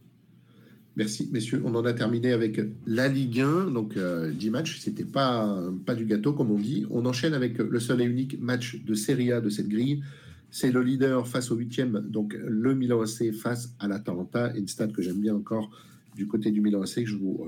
[0.95, 1.61] Merci, messieurs.
[1.63, 3.71] On en a terminé avec la Ligue 1.
[3.71, 6.87] Donc, 10 euh, matchs, c'était pas, pas du gâteau, comme on dit.
[6.89, 10.01] On enchaîne avec le seul et unique match de Serie A de cette grille.
[10.49, 14.55] C'est le leader face au huitième, donc le Milan AC face à l'Atalanta.
[14.55, 15.69] Une stat que j'aime bien encore
[16.15, 17.45] du côté du Milan AC, que je vous,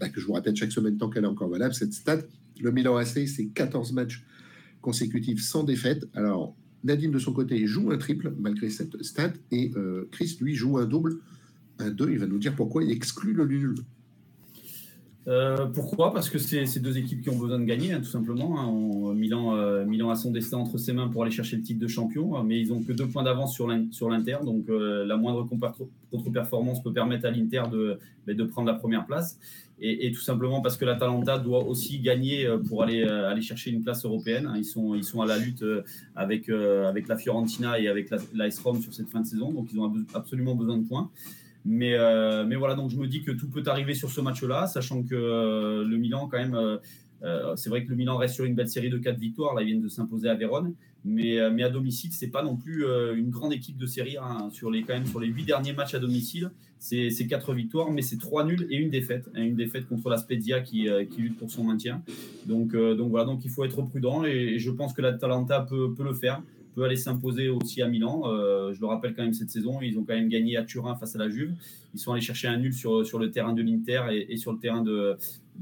[0.00, 1.74] bah, que je vous rappelle chaque semaine tant qu'elle est encore valable.
[1.74, 2.20] Cette stat,
[2.58, 4.24] le Milan AC, c'est 14 matchs
[4.82, 6.06] consécutive sans défaite.
[6.12, 6.54] Alors,
[6.84, 10.78] Nadine, de son côté, joue un triple malgré cette stat, et euh, Chris, lui, joue
[10.78, 11.18] un double,
[11.78, 12.10] un 2.
[12.10, 13.74] Il va nous dire pourquoi il exclut le nul.
[15.28, 16.12] Euh, pourquoi?
[16.12, 18.58] Parce que c'est deux équipes qui ont besoin de gagner, hein, tout simplement.
[18.58, 19.14] Hein.
[19.14, 21.86] Milan, euh, Milan a son destin entre ses mains pour aller chercher le titre de
[21.86, 24.38] champion, mais ils n'ont que deux points d'avance sur l'Inter.
[24.44, 25.46] Donc la moindre
[26.10, 29.38] contre-performance peut permettre à l'Inter de, ben, de, prendre la première place
[29.82, 33.70] et, tout simplement parce que l'Atalanta doit aussi gagner euh, pour aller, euh, aller chercher
[33.70, 34.50] une place européenne.
[34.56, 35.82] Ils sont, ils sont à la lutte euh,
[36.14, 39.80] avec, avec la Fiorentina et avec la, Rome sur cette fin de saison, donc ils
[39.80, 41.10] ont absolument besoin de points.
[41.64, 41.96] Mais,
[42.46, 45.84] mais voilà, donc je me dis que tout peut arriver sur ce match-là, sachant que
[45.86, 46.58] le Milan, quand même,
[47.56, 49.54] c'est vrai que le Milan reste sur une belle série de 4 victoires.
[49.54, 50.74] Là, ils viennent de s'imposer à Vérone.
[51.04, 52.84] Mais, mais à domicile, c'est pas non plus
[53.14, 54.16] une grande équipe de série.
[54.16, 54.48] Hein.
[54.50, 56.50] Sur, les, quand même, sur les 8 derniers matchs à domicile,
[56.82, 59.30] c'est quatre victoires, mais c'est trois nuls et une défaite.
[59.34, 62.02] Une défaite contre la Spezia qui, euh, lutte pour son maintien.
[62.46, 65.94] Donc, euh, donc voilà, donc il faut être prudent et, je pense que l'Atalanta peut,
[65.94, 66.42] peut le faire,
[66.74, 68.22] peut aller s'imposer aussi à Milan.
[68.26, 70.94] Euh, je le rappelle quand même cette saison, ils ont quand même gagné à Turin
[70.94, 71.54] face à la Juve.
[71.94, 74.82] Ils sont allés chercher un nul sur, le terrain de l'Inter et, sur le terrain
[74.82, 75.16] de,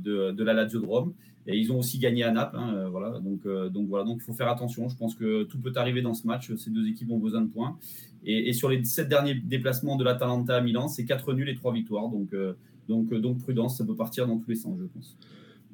[0.04, 1.12] la Lazio de Rome.
[1.46, 2.56] Et ils ont aussi gagné à Naples.
[2.56, 3.18] Hein, voilà.
[3.18, 4.88] Donc, donc voilà, donc il faut faire attention.
[4.88, 6.54] Je pense que tout peut arriver dans ce match.
[6.54, 7.76] Ces deux équipes ont besoin de points.
[8.24, 11.72] Et, sur les sept derniers déplacements de l'Atalanta à Milan, c'est quatre nuls et trois
[11.72, 12.08] victoires.
[12.08, 12.52] Donc, euh,
[12.88, 15.16] donc, euh, donc prudence, ça peut partir dans tous les sens, je pense.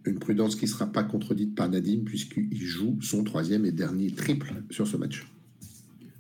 [0.07, 4.11] Une prudence qui ne sera pas contredite par Nadim, puisqu'il joue son troisième et dernier
[4.12, 5.26] triple sur ce match.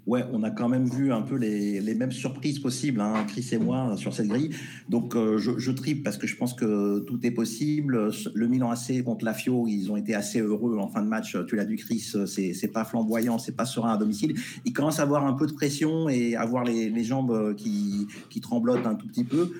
[0.06, 3.58] Ouais, on a quand même vu un peu les, mêmes surprises possibles, hein, Chris et
[3.58, 4.50] moi, sur cette grille.
[4.88, 8.10] Donc, euh, je, je tripe parce que je pense que tout est possible.
[8.34, 11.36] Le Milan AC contre la Fio, ils ont été assez heureux en fin de match.
[11.48, 14.36] Tu l'as dit, Chris, c'est pas flamboyant, c'est pas serein à domicile.
[14.64, 18.40] Ils commencent à avoir un peu de pression et avoir les, les jambes qui, qui
[18.40, 19.50] tremblotent un tout petit peu.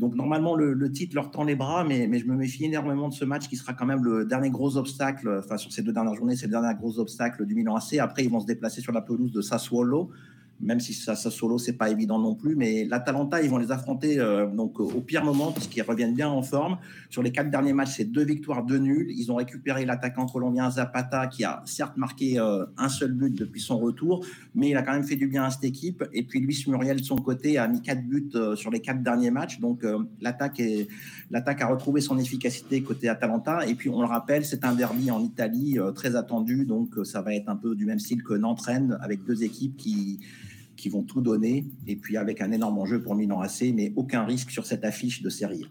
[0.00, 3.14] Donc normalement, le, titre leur tend les bras, mais, mais, je me méfie énormément de
[3.14, 6.14] ce match qui sera quand même le dernier gros obstacle, enfin sur ces deux dernières
[6.14, 7.98] journées, c'est le dernier gros obstacle du Milan AC.
[7.98, 10.10] Après, ils vont se déplacer sur la pelouse de Sassuolo
[10.60, 12.54] même si ça, ça solo, c'est pas évident non plus.
[12.54, 16.42] Mais l'Atalanta, ils vont les affronter euh, donc au pire moment, puisqu'ils reviennent bien en
[16.42, 16.78] forme.
[17.08, 19.10] Sur les quatre derniers matchs, c'est deux victoires, deux nuls.
[19.10, 23.60] Ils ont récupéré l'attaquant colombien Zapata, qui a certes marqué euh, un seul but depuis
[23.60, 26.04] son retour, mais il a quand même fait du bien à cette équipe.
[26.12, 29.02] Et puis Luis Muriel, de son côté, a mis quatre buts euh, sur les quatre
[29.02, 29.60] derniers matchs.
[29.60, 29.84] Donc
[30.20, 30.60] l'attaque
[31.30, 33.66] l'attaque a retrouvé son efficacité côté Atalanta.
[33.66, 37.34] Et puis on le rappelle, c'est un derby en Italie très attendu, donc ça va
[37.34, 40.20] être un peu du même style que Nantes-Rennes, avec deux équipes qui
[40.80, 44.24] qui vont tout donner, et puis avec un énorme enjeu pour Milan AC, mais aucun
[44.24, 45.66] risque sur cette affiche de série.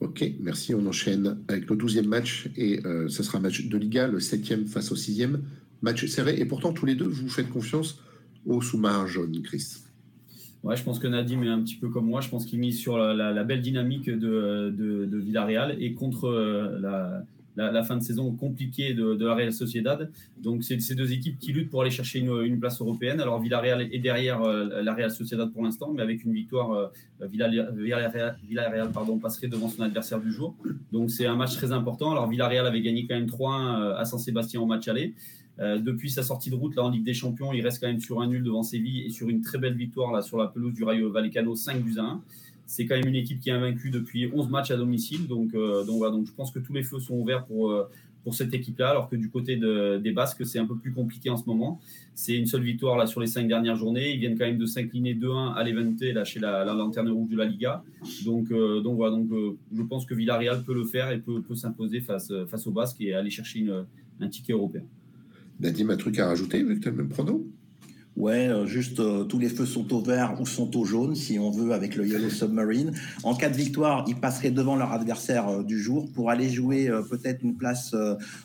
[0.00, 0.74] Ok, merci.
[0.74, 4.18] On enchaîne avec le 12e match, et euh, ce sera un match de Liga, le
[4.18, 5.40] 7e face au 6e.
[5.82, 8.00] Match serré, et pourtant tous les deux, vous faites confiance
[8.46, 9.84] au sous-marin jaune, Chris.
[10.62, 12.22] Ouais, je pense que Nadim est un petit peu comme moi.
[12.22, 17.20] Je pense qu'il mise sur la, belle dynamique de, de, Villarreal et contre euh,
[17.56, 20.10] la, fin de saison compliquée de, la Real Sociedad.
[20.42, 23.20] Donc, c'est ces deux équipes qui luttent pour aller chercher une, place européenne.
[23.20, 27.26] Alors, Villarreal est derrière euh, la Real Sociedad pour l'instant, mais avec une victoire, euh,
[27.28, 30.56] Villarreal, pardon, passerait devant son adversaire du jour.
[30.92, 32.12] Donc, c'est un match très important.
[32.12, 35.14] Alors, Villarreal avait gagné quand même 3-1 euh, à San Sébastien au match aller.
[35.58, 38.20] depuis sa sortie de route là en Ligue des Champions, il reste quand même sur
[38.20, 40.82] un nul devant Séville et sur une très belle victoire là sur la pelouse du
[40.82, 42.22] Rayo Vallecano 5 buts à 1
[42.66, 45.26] c'est quand même une équipe qui a vaincu depuis 11 matchs à domicile.
[45.26, 47.88] Donc, euh, donc, voilà, donc je pense que tous les feux sont ouverts pour, euh,
[48.22, 51.36] pour cette équipe-là, alors que du côté des Basques, c'est un peu plus compliqué en
[51.36, 51.80] ce moment.
[52.14, 54.12] C'est une seule victoire là sur les cinq dernières journées.
[54.12, 57.36] Ils viennent quand même de s'incliner 2-1 à l'Evente, là chez la, lanterne rouge de
[57.36, 57.84] la Liga.
[58.24, 59.28] Donc, donc voilà, donc
[59.76, 63.02] je pense que Villarreal peut le faire et peut, peut s'imposer face, face aux Basques
[63.02, 63.66] et aller chercher
[64.18, 64.84] un ticket européen.
[65.60, 67.46] Nadim, un truc à rajouter vu que tu as le même prono?
[68.16, 71.36] Ouais, euh, juste euh, tous les feux sont au vert ou sont au jaune, si
[71.40, 72.92] on veut, avec le Yellow Submarine.
[73.24, 76.88] En cas de victoire, ils passeraient devant leur adversaire euh, du jour pour aller jouer
[77.10, 77.94] peut-être une place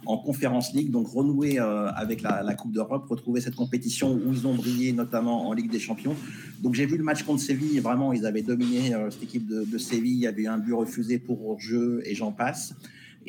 [0.05, 4.55] en Conférence League, donc renouer avec la, Coupe d'Europe, retrouver cette compétition où ils ont
[4.55, 6.15] brillé, notamment en Ligue des Champions.
[6.61, 9.77] Donc j'ai vu le match contre Séville, vraiment, ils avaient dominé cette équipe de, de
[9.77, 10.13] Séville.
[10.13, 12.73] Il y avait un but refusé pour jeu et j'en passe.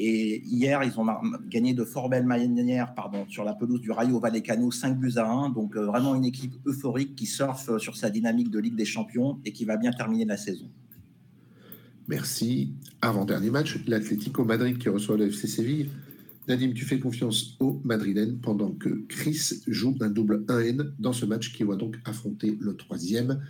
[0.03, 1.05] Et hier, ils ont
[1.51, 2.94] gagné de fort belle manière
[3.28, 5.51] sur la pelouse du Rayo Vallecano, 5 buts à 1.
[5.51, 8.86] Donc euh, vraiment une équipe euphorique qui surfe euh, sur sa dynamique de Ligue des
[8.86, 10.70] Champions et qui va bien terminer la saison.
[12.09, 12.72] Merci.
[13.03, 15.90] Avant-dernier match, l'Atlético Madrid qui reçoit le FC Séville.
[16.48, 21.26] Nadim, tu fais confiance au Madrilène pendant que Chris joue un double 1N dans ce
[21.26, 23.42] match qui va donc affronter le troisième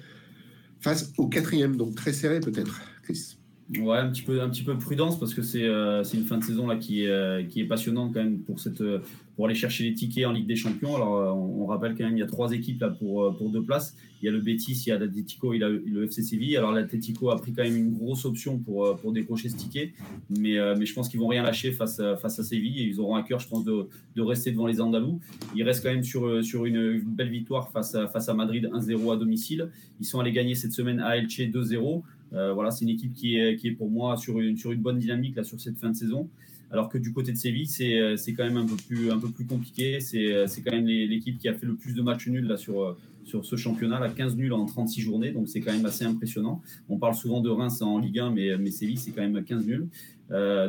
[0.80, 1.76] face au quatrième.
[1.76, 3.36] Donc très serré peut-être, Chris.
[3.78, 6.38] Ouais, un petit peu, un petit peu de prudence parce que c'est euh, une fin
[6.38, 8.98] de saison là qui est, euh, qui est passionnante quand même pour, cette, euh,
[9.36, 10.96] pour aller chercher les tickets en Ligue des Champions.
[10.96, 13.96] Alors, on, rappelle quand même il y a trois équipes là pour, pour deux places.
[14.20, 16.56] Il y a le Betis, il y a l'Atletico, il y a le FC Séville.
[16.56, 19.92] Alors, l'Atletico a pris quand même une grosse option pour, pour décrocher ce ticket,
[20.28, 23.00] mais, mais je pense qu'ils vont rien lâcher face à, face à Séville et ils
[23.00, 25.20] auront à cœur, je pense, de, de rester devant les Andalous.
[25.54, 29.16] Ils restent quand même sur, sur une, belle victoire face face à Madrid 1-0 à
[29.16, 29.70] domicile.
[30.00, 32.02] Ils sont allés gagner cette semaine à Elche 2-0.
[32.32, 34.80] Euh, voilà, c'est une équipe qui est, qui est pour moi sur une, sur une
[34.80, 36.28] bonne dynamique là, sur cette fin de saison.
[36.72, 39.28] Alors que du côté de Séville, c'est, euh, quand même un peu plus, un peu
[39.28, 39.98] plus compliqué.
[40.00, 42.96] C'est, euh, quand même l'équipe qui a fait le plus de matchs nuls là, sur,
[43.24, 45.32] sur ce championnat, là, 15 nuls en 36 journées.
[45.32, 46.62] Donc c'est quand même assez impressionnant.
[46.88, 49.66] On parle souvent de Reims en Ligue 1, mais, mais Séville, c'est quand même 15
[49.66, 49.88] nuls.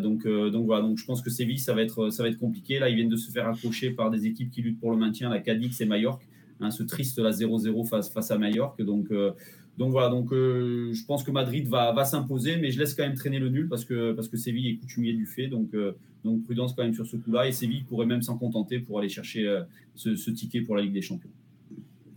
[0.01, 2.80] donc, donc voilà, donc je pense que Séville, ça va, être, ça va être compliqué.
[2.80, 5.30] Là, ils viennent de se faire accrocher par des équipes qui luttent pour le maintien,
[5.30, 6.26] la Cadix et Mallorca.
[6.62, 8.84] Hein, ce triste la 0-0 face, face à Mallorca.
[8.84, 9.12] Donc,
[9.82, 13.39] donc voilà, euh, je pense que Madrid va, s'imposer, mais je laisse quand même traîner
[13.39, 15.47] le nul parce que, parce que Séville est coutumier du fait.
[15.47, 15.93] Donc, euh,
[16.45, 17.47] prudence quand même sur ce coup-là.
[17.47, 19.63] Et Séville pourrait même s'en contenter pour aller chercher euh,
[19.95, 21.32] ce, ticket pour la Ligue des Champions.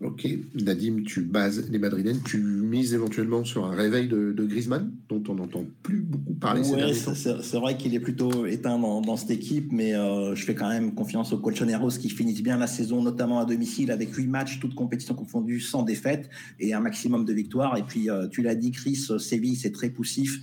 [0.04, 5.22] Ok, Nadim, tu bases les Madrilènes, tu mises éventuellement sur un réveil de, Griezmann, dont
[5.28, 6.60] on n'entend plus beaucoup parler.
[6.60, 10.68] Oui, c'est vrai qu'il est plutôt éteint dans, cette équipe, mais euh, je fais quand
[10.68, 14.60] même confiance aux Colchoneros qui finissent bien la saison, notamment à domicile, avec huit matchs,
[14.60, 16.28] toutes compétitions confondues, sans défaite
[16.60, 17.78] et un maximum de victoires.
[17.78, 20.38] Et puis, euh, tu l'as dit, Chris, Séville, c'est très poussif.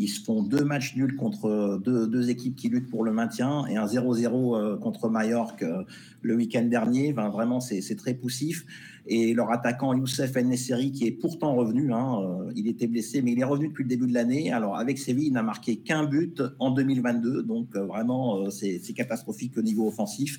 [0.00, 3.76] Ils se font deux matchs nuls contre deux, équipes qui luttent pour le maintien et
[3.76, 5.82] un 0-0 euh, contre Mallorca euh,
[6.22, 7.12] le week-end dernier.
[7.12, 8.64] vraiment, c'est très poussif.
[9.12, 13.32] Et leur attaquant Youssef Nesseri, qui est pourtant revenu, hein, euh, il était blessé, mais
[13.32, 14.52] il est revenu depuis le début de l'année.
[14.52, 17.42] Alors, avec Séville, il n'a marqué qu'un but en 2022.
[17.42, 20.38] Donc, vraiment, c'est catastrophique au niveau offensif.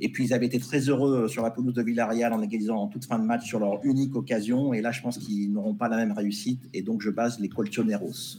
[0.00, 2.86] Et puis, ils avaient été très heureux sur la pelouse de Villarreal en égalisant en
[2.86, 4.72] toute fin de match sur leur unique occasion.
[4.72, 6.62] Et là, je pense qu'ils n'auront pas la même réussite.
[6.72, 8.38] Et donc, je base les Colchoneros.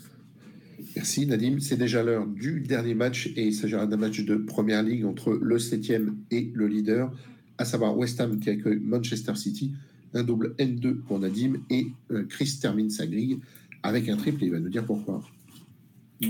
[0.96, 1.60] Merci Nadim.
[1.60, 5.32] C'est déjà l'heure du dernier match et il s'agira d'un match de première ligue entre
[5.34, 7.12] le 7e et le leader,
[7.58, 9.72] à savoir West Ham qui accueille Manchester City.
[10.14, 13.40] Un double N2 pour Nadim et euh, Chris termine sa grille
[13.84, 14.44] avec un triple.
[14.44, 15.22] Il va nous dire pourquoi.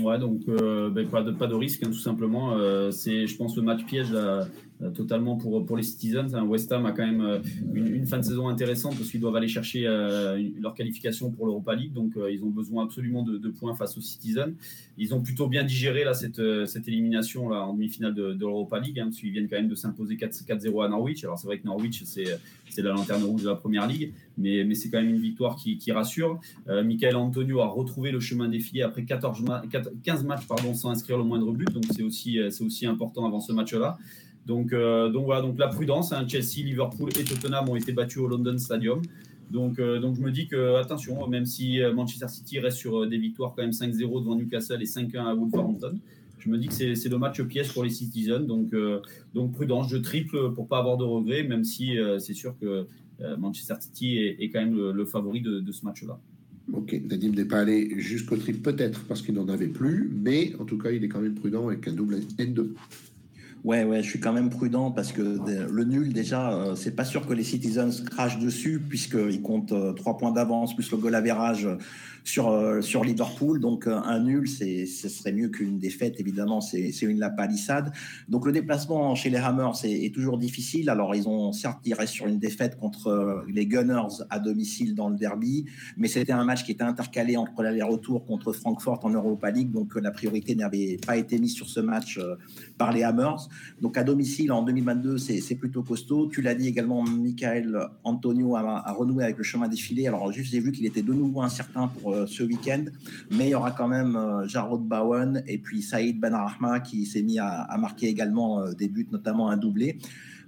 [0.00, 2.52] Ouais, donc euh, ben, pas, de, pas de risque, hein, tout simplement.
[2.52, 4.46] Euh, c'est, je pense, le match piège là,
[4.94, 6.34] totalement pour, pour les Citizens.
[6.34, 6.44] Hein.
[6.44, 7.38] West Ham a quand même euh,
[7.74, 11.74] une, fin de saison intéressante parce qu'ils doivent aller chercher euh, leur qualification pour l'Europa
[11.74, 11.92] League.
[11.92, 14.52] Donc, ils ont besoin absolument de, points face aux Citizens.
[14.96, 19.00] Ils ont plutôt bien digéré là, cette, cette élimination là, en demi-finale de, l'Europa League,
[19.00, 21.24] hein, parce qu'ils viennent quand même de s'imposer 4-0 à Norwich.
[21.24, 22.24] Alors, c'est vrai que Norwich, c'est,
[22.76, 25.92] la lanterne rouge de la première ligue, mais, mais c'est quand même une victoire qui,
[25.92, 26.40] rassure.
[26.66, 29.42] Michael Antonio a retrouvé le chemin défilé après 14
[30.04, 31.72] 15 matchs pardon, sans inscrire le moindre but.
[31.72, 33.98] Donc, c'est aussi, aussi important avant ce match-là.
[34.48, 36.12] Donc, euh, donc voilà, donc la prudence.
[36.12, 39.02] Hein, Chelsea, Liverpool et Tottenham ont été battus au London Stadium.
[39.50, 43.06] Donc, euh, donc je me dis que, attention, même si euh, Manchester City reste sur
[43.06, 45.98] des victoires quand même 5-0 devant Newcastle et 5-1 à Wolverhampton,
[46.38, 48.40] je me dis que c'est le match piège pour les Citizens.
[48.40, 48.72] Donc,
[49.34, 52.86] donc prudence, je triple pour pas avoir de regrets, même si c'est sûr que
[53.38, 56.20] Manchester City est, quand même le, favori de, de ce match-là.
[56.72, 60.64] Ok, Nadim n'est pas allé jusqu'au triple peut-être parce qu'il n'en avait plus, mais en
[60.64, 62.68] tout cas il est quand même prudent avec un double N2.
[63.64, 67.04] Ouais, ouais, je suis quand même prudent parce que le nul, déjà, euh, c'est pas
[67.04, 71.14] sûr que les Citizens crachent dessus puisqu'ils comptent euh, trois points d'avance plus le goal
[71.14, 71.68] average
[72.24, 73.60] sur, euh, sur Liverpool.
[73.60, 77.92] Donc, un nul, c'est, ce serait mieux qu'une défaite, évidemment, c'est, c'est une la palissade.
[78.28, 80.90] Donc, le déplacement chez les Hammers est, toujours difficile.
[80.90, 85.16] Alors, ils ont certes, restent sur une défaite contre les Gunners à domicile dans le
[85.16, 85.66] derby,
[85.96, 89.70] mais c'était un match qui était intercalé entre l'aller-retour contre Francfort en Europa League.
[89.70, 92.18] Donc, la priorité n'avait pas été mise sur ce match
[92.76, 93.48] par les Hammers.
[93.80, 96.28] Donc à domicile en 2022, c'est plutôt costaud.
[96.28, 100.06] Tu l'as dit également, Michael Antonio a, renoué avec le chemin défilé.
[100.06, 102.84] Alors juste j'ai vu qu'il était de nouveau incertain pour euh, ce week-end,
[103.30, 107.22] mais il y aura quand même euh, Jarrod Bowen et puis Saïd Benrahma qui s'est
[107.22, 109.98] mis à, marquer également euh, des buts, notamment un doublé.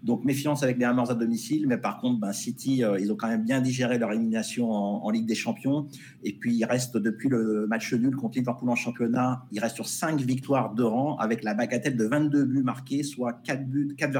[0.02, 3.16] Donc méfiance avec les Hammers à domicile, mais par contre, ben, City, euh, ils ont
[3.16, 5.88] quand même bien digéré leur élimination en, Ligue des Champions.
[6.22, 9.88] Et puis il reste depuis le match nul contre Liverpool en championnat, il reste sur
[9.88, 13.66] 5 victoires de rang avec la bagatelle de 22 buts marqués, soit 4,4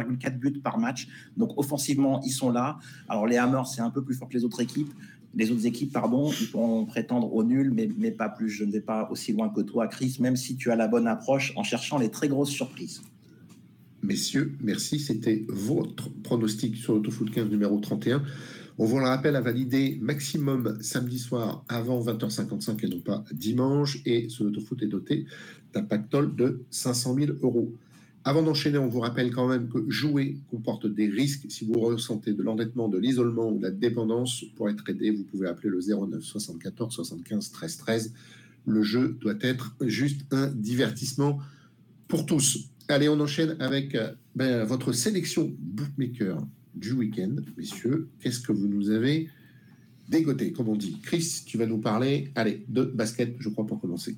[0.09, 1.07] buts, 4 buts par match.
[1.37, 2.79] Donc offensivement, ils sont là.
[3.09, 4.93] Alors les Hammers, c'est un peu plus fort que les autres équipes.
[5.35, 8.51] Les autres équipes, pardon, ils pourront prétendre au nul, mais, pas plus.
[8.51, 11.07] Je ne vais pas aussi loin que toi, Chris, même si tu as la bonne
[11.07, 13.03] approche en cherchant les très grosses surprises.
[14.03, 14.99] Messieurs, merci.
[14.99, 18.23] C'était votre pronostic sur l'Autofoot 15 numéro 31.
[18.79, 24.01] On vous le rappelle à valider maximum samedi soir avant 20h55 et non pas dimanche.
[24.07, 25.27] Et ce l'Autofoot est doté
[25.75, 27.73] d'un pactole de 500 000 euros.
[28.23, 31.47] Avant d'enchaîner, on vous rappelle quand même que jouer comporte des risques.
[31.49, 35.25] Si vous ressentez de l'endettement, de l'isolement ou de la dépendance, pour être aidé, vous
[35.25, 38.15] pouvez appeler le 09 74 75 13 13.
[38.67, 41.39] Le jeu doit être juste un divertissement
[42.09, 42.69] pour tous.
[42.89, 48.09] Allez, on enchaîne avec euh, ben, votre sélection bookmaker du week-end, messieurs.
[48.21, 49.31] Qu'est-ce que vous nous avez
[50.11, 53.81] dégoté, comme on dit Chris, tu vas nous parler, allez, de basket, je crois, pour
[53.81, 54.17] commencer.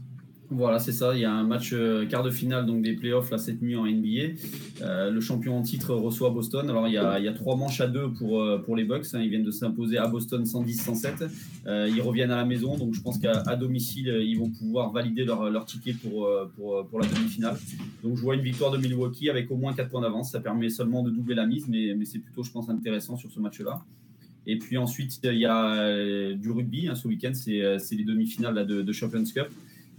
[0.55, 1.15] Voilà, c'est ça.
[1.15, 3.75] Il y a un match euh, quart de finale donc des playoffs là, cette nuit
[3.75, 4.35] en NBA.
[4.83, 6.69] Euh, le champion en titre reçoit Boston.
[6.69, 9.07] Alors il y a, trois manches à deux pour, euh, pour les Bucks.
[9.15, 9.21] Hein.
[9.23, 11.31] Ils viennent de s'imposer à Boston 110-107.
[11.89, 12.77] ils reviennent à la maison.
[12.77, 17.01] Donc je pense qu'à domicile, ils vont pouvoir valider leur, leur ticket pour, pour, pour
[17.01, 17.57] la demi-finale.
[18.03, 20.33] Donc je vois une victoire de Milwaukee avec au moins 4 points d'avance.
[20.33, 23.31] Ça permet seulement de doubler la mise, mais, mais c'est plutôt, je pense, intéressant sur
[23.31, 23.81] ce match-là.
[24.47, 26.89] Et puis ensuite, il y a du rugby.
[26.89, 27.53] Hein, ce week-end, c'est
[27.93, 29.49] les demi-finales de, de Champions Cup.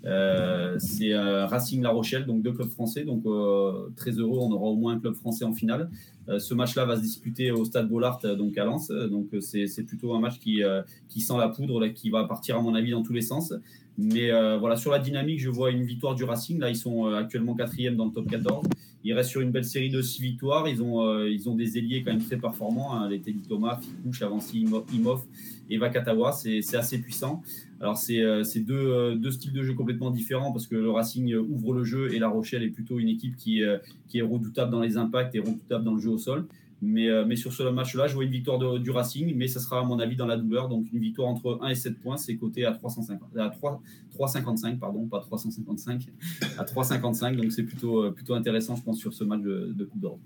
[0.06, 3.04] Euh, c'est euh, Racing La Rochelle, donc deux clubs français.
[3.04, 5.90] Donc euh, très heureux, on aura au moins un club français en finale.
[6.38, 8.90] ce match-là va se disputer au Stade Bollard, donc à Lens.
[8.90, 10.62] Donc c'est plutôt un match qui,
[11.10, 13.54] qui sent la poudre, qui va partir à mon avis dans tous les sens.
[13.98, 16.60] Mais voilà, sur la dynamique, je vois une victoire du Racing.
[16.60, 18.68] Là, ils sont actuellement quatrième dans le top 14.
[19.06, 20.66] Ils restent sur une belle série de six victoires.
[20.70, 22.94] Ils ont, ils ont des ailiers quand même très performants.
[22.94, 23.10] Hein.
[23.10, 25.24] Les Teddy Thomas, Fikouche, Avanci, Imov
[25.70, 26.32] et Vakatawa.
[26.32, 27.44] C'est assez puissant.
[27.84, 31.36] Alors, c'est euh, deux, euh, deux, styles de jeu complètement différents parce que le Racing
[31.36, 33.78] ouvre le jeu et La Rochelle est plutôt une équipe qui, euh,
[34.08, 36.48] qui est redoutable dans les impacts et redoutable dans le jeu au sol.
[36.82, 39.84] Mais, mais sur ce match-là, je vois une victoire du Racing, mais ça sera à
[39.86, 40.68] mon avis dans la douleur.
[40.68, 43.82] Donc, une victoire entre 1 et 7 points, c'est coté à 350, à 3,
[44.14, 46.08] 3,55, pardon, pas 355,
[46.58, 47.38] à 3,55.
[47.38, 50.20] Donc, c'est plutôt, plutôt intéressant, je pense, sur ce match de, de Coupe d'Europe.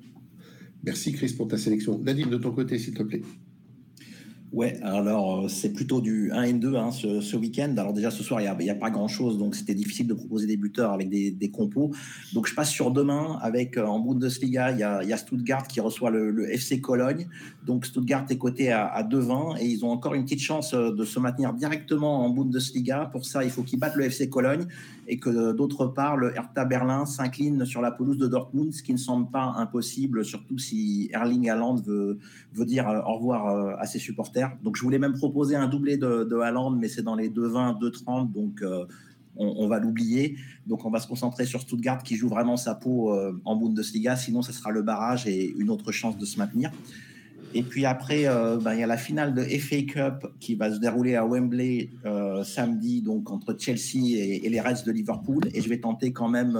[0.83, 1.99] Merci, Chris, pour ta sélection.
[1.99, 3.21] Nadine, de ton côté, s'il te plaît.
[4.53, 7.75] Ouais, alors euh, c'est plutôt du 1 et 2 hein, ce, week-end.
[7.77, 10.55] Alors déjà ce soir, il n'y a, pas grand-chose, donc c'était difficile de proposer des
[10.55, 11.91] buteurs avec des, compos.
[12.33, 16.11] Donc je passe sur demain avec euh, en Bundesliga, il y, a, Stuttgart qui reçoit
[16.11, 17.27] le, le, FC Cologne.
[17.65, 20.91] Donc Stuttgart est coté à, à 2,20 et ils ont encore une petite chance euh,
[20.91, 23.09] de se maintenir directement en Bundesliga.
[23.11, 24.65] Pour ça, il faut qu'ils battent le FC Cologne
[25.07, 28.91] et que d'autre part, le Hertha Berlin s'incline sur la pelouse de Dortmund, ce qui
[28.93, 32.19] ne semble pas impossible, surtout si Erling Haaland veut,
[32.65, 34.51] dire au revoir à ses supporters.
[34.63, 36.35] Donc je voulais même proposer un doublé de, de
[36.77, 38.85] mais c'est dans les 2,20, 2,30, donc euh,
[39.35, 40.37] on, va l'oublier.
[40.65, 44.15] Donc on va se concentrer sur Stuttgart qui joue vraiment sa peau euh, en Bundesliga,
[44.15, 46.71] sinon ce sera le barrage et une autre chance de se maintenir.
[47.53, 50.71] Et puis après, euh, ben, il y a la finale de FA Cup qui va
[50.73, 51.89] se dérouler à Wembley
[52.43, 55.43] samedi, donc entre Chelsea et, les Reds de Liverpool.
[55.53, 56.57] Et je vais tenter quand même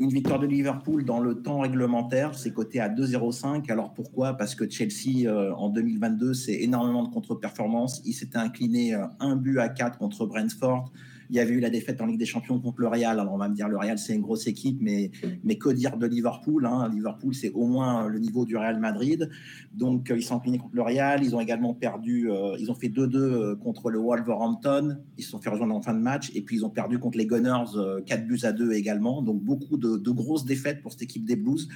[0.00, 3.70] une victoire de Liverpool dans le temps réglementaire, c'est coté à 2,05.
[3.70, 4.32] Alors pourquoi?
[4.32, 8.00] Parce que Chelsea, euh, en 2022, c'est énormément de contre-performance.
[8.06, 10.90] Il s'était incliné euh, un but à 4 contre Brentford.
[11.30, 13.18] Il y avait eu la défaite en Ligue des Champions contre le Real.
[13.20, 15.10] Alors on va me dire le Real c'est une grosse équipe, mais,
[15.44, 16.90] mais que dire de Liverpool hein?
[16.92, 19.30] Liverpool c'est au moins le niveau du Real Madrid.
[19.72, 21.22] Donc euh, ils sont inclinés contre le Real.
[21.22, 24.98] Ils ont également perdu, euh, ils ont fait 2-2 euh, contre le Wolverhampton.
[25.16, 26.30] Ils se sont fait rejoindre en fin de match.
[26.34, 27.70] Et puis ils ont perdu contre les Gunners
[28.06, 29.22] 4 buts à 2 également.
[29.22, 31.68] Donc beaucoup de, de grosses défaites pour cette équipe des Blues.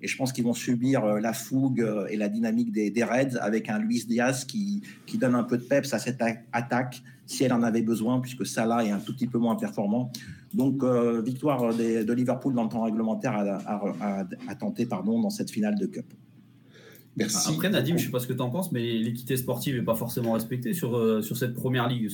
[0.00, 3.68] Et je pense qu'ils vont subir la fougue et la dynamique des, des Reds avec
[3.68, 7.52] un Luis Diaz qui, qui donne un peu de peps à cette attaque si elle
[7.52, 10.10] en avait besoin, puisque Salah est un tout petit peu moins performant.
[10.52, 10.84] Donc,
[11.24, 13.34] victoire de Liverpool dans le temps réglementaire
[13.66, 16.06] à, tenter pardon, dans cette finale de Cup.
[17.16, 17.52] Merci.
[17.52, 19.84] Après, Nadim, je ne sais pas ce que tu en penses, mais l'équité sportive n'est
[19.84, 22.08] pas forcément respectée sur, sur cette première ligue.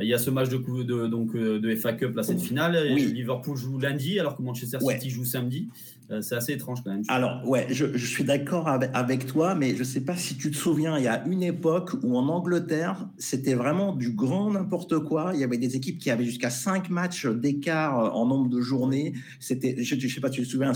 [0.00, 2.94] Il y a ce match de, de, donc, de FA Cup, là, cette finale.
[2.94, 5.68] Liverpool joue lundi, alors que Manchester City joue samedi.
[6.10, 7.02] Euh, c'est assez étrange quand même.
[7.08, 10.56] Alors, ouais, je, suis d'accord avec, toi, mais je ne sais pas si tu te
[10.56, 15.32] souviens, il y a une époque où en Angleterre, c'était vraiment du grand n'importe quoi.
[15.34, 18.60] Il y avait des équipes qui avaient jusqu'à 5 matchs d'écart euh, en nombre de
[18.60, 19.12] journées.
[19.38, 20.72] C'était, je ne sais pas, tu te souviens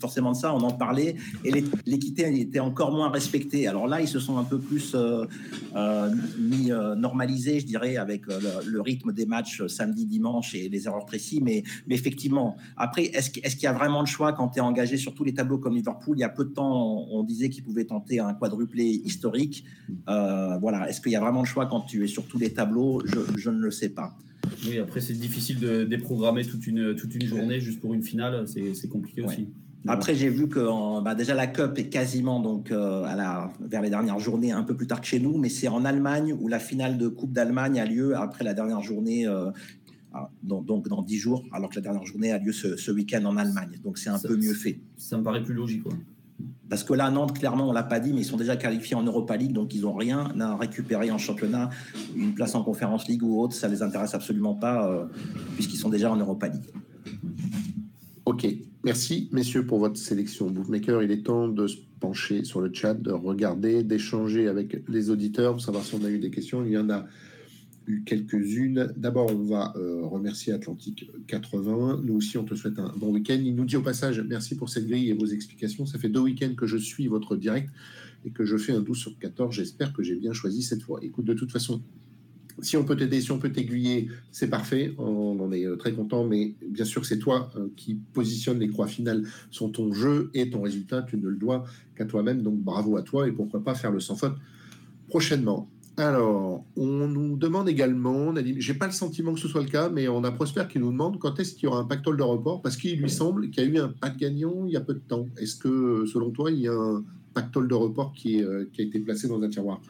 [0.00, 3.68] forcément de ça, on en parlait, et l'équité était encore moins respectée.
[3.68, 8.22] Alors là, ils se sont un peu plus euh, mis normalisés, je dirais, avec
[8.64, 11.40] le, rythme des matchs samedi, dimanche et les erreurs précises.
[11.42, 15.24] Mais, mais effectivement, après, est-ce qu'il y a vraiment le choix quand engagé sur tous
[15.24, 16.16] les tableaux comme Liverpool?
[16.16, 19.64] Il y a peu de temps, on disait qu'il pouvait tenter un quadruplé historique.
[20.08, 20.88] Euh, voilà.
[20.88, 23.02] Est-ce qu'il y a vraiment le choix quand tu es sur tous les tableaux?
[23.36, 24.16] Je, ne le sais pas.
[24.66, 28.46] Oui, après, c'est difficile de déprogrammer toute une, toute une journée juste pour une finale.
[28.48, 29.48] C'est compliqué aussi.
[29.88, 33.82] Après, j'ai vu que bah, déjà la Cup est quasiment donc euh, à la, vers
[33.82, 36.48] les dernières journées, un peu plus tard que chez nous, mais c'est en Allemagne où
[36.48, 39.50] la finale de Coupe d'Allemagne a lieu après la dernière journée euh,
[40.12, 43.36] ah, donc dans dix jours, alors que la dernière journée a lieu ce, week-end en
[43.36, 43.78] Allemagne.
[43.84, 44.80] Donc c'est un peu mieux fait.
[44.96, 45.82] Ça me paraît plus logique.
[46.68, 49.02] Parce que là, Nantes, clairement, on l'a pas dit, mais ils sont déjà qualifiés en
[49.02, 51.70] Europa League, donc ils n'ont rien à récupérer en championnat.
[52.16, 55.04] Une place en Conférence League ou autre, ça les intéresse absolument pas, euh,
[55.54, 56.72] puisqu'ils sont déjà en Europa League.
[58.26, 58.44] Ok,
[58.82, 60.50] merci messieurs pour votre sélection.
[60.50, 65.10] Bookmaker, il est temps de se pencher sur le chat, de regarder, d'échanger avec les
[65.10, 66.64] auditeurs, pour savoir si on a eu des questions.
[66.64, 67.06] Il y en a
[68.04, 68.92] quelques-unes.
[68.96, 72.02] D'abord, on va euh, remercier Atlantique 80.
[72.04, 73.38] Nous aussi, on te souhaite un bon week-end.
[73.40, 75.86] Il nous dit au passage, merci pour cette grille et vos explications.
[75.86, 77.70] Ça fait deux week-ends que je suis votre direct
[78.24, 79.54] et que je fais un 12 sur 14.
[79.54, 80.98] J'espère que j'ai bien choisi cette fois.
[81.00, 81.80] Écoute, de toute façon,
[82.62, 84.94] si on peut t'aider, si on peut t'aiguiller, c'est parfait.
[84.98, 88.68] On en est euh, très content, mais bien sûr, c'est toi euh, qui positionne les
[88.68, 91.02] croix finales sur ton jeu et ton résultat.
[91.02, 91.64] Tu ne le dois
[91.96, 92.42] qu'à toi-même.
[92.42, 94.36] Donc, bravo à toi et pourquoi pas faire le sans faute
[95.08, 95.68] prochainement.
[95.98, 100.08] Alors, on nous demande également, j'ai pas le sentiment que ce soit le cas, mais
[100.08, 102.60] on a Prosper qui nous demande quand est-ce qu'il y aura un pactole de report,
[102.60, 104.82] parce qu'il lui semble qu'il y a eu un pas de gagnant il y a
[104.82, 105.26] peu de temps.
[105.38, 107.02] Est-ce que, selon toi, il y a un
[107.32, 109.80] pactole de report qui, euh, a été placé dans un tiroir?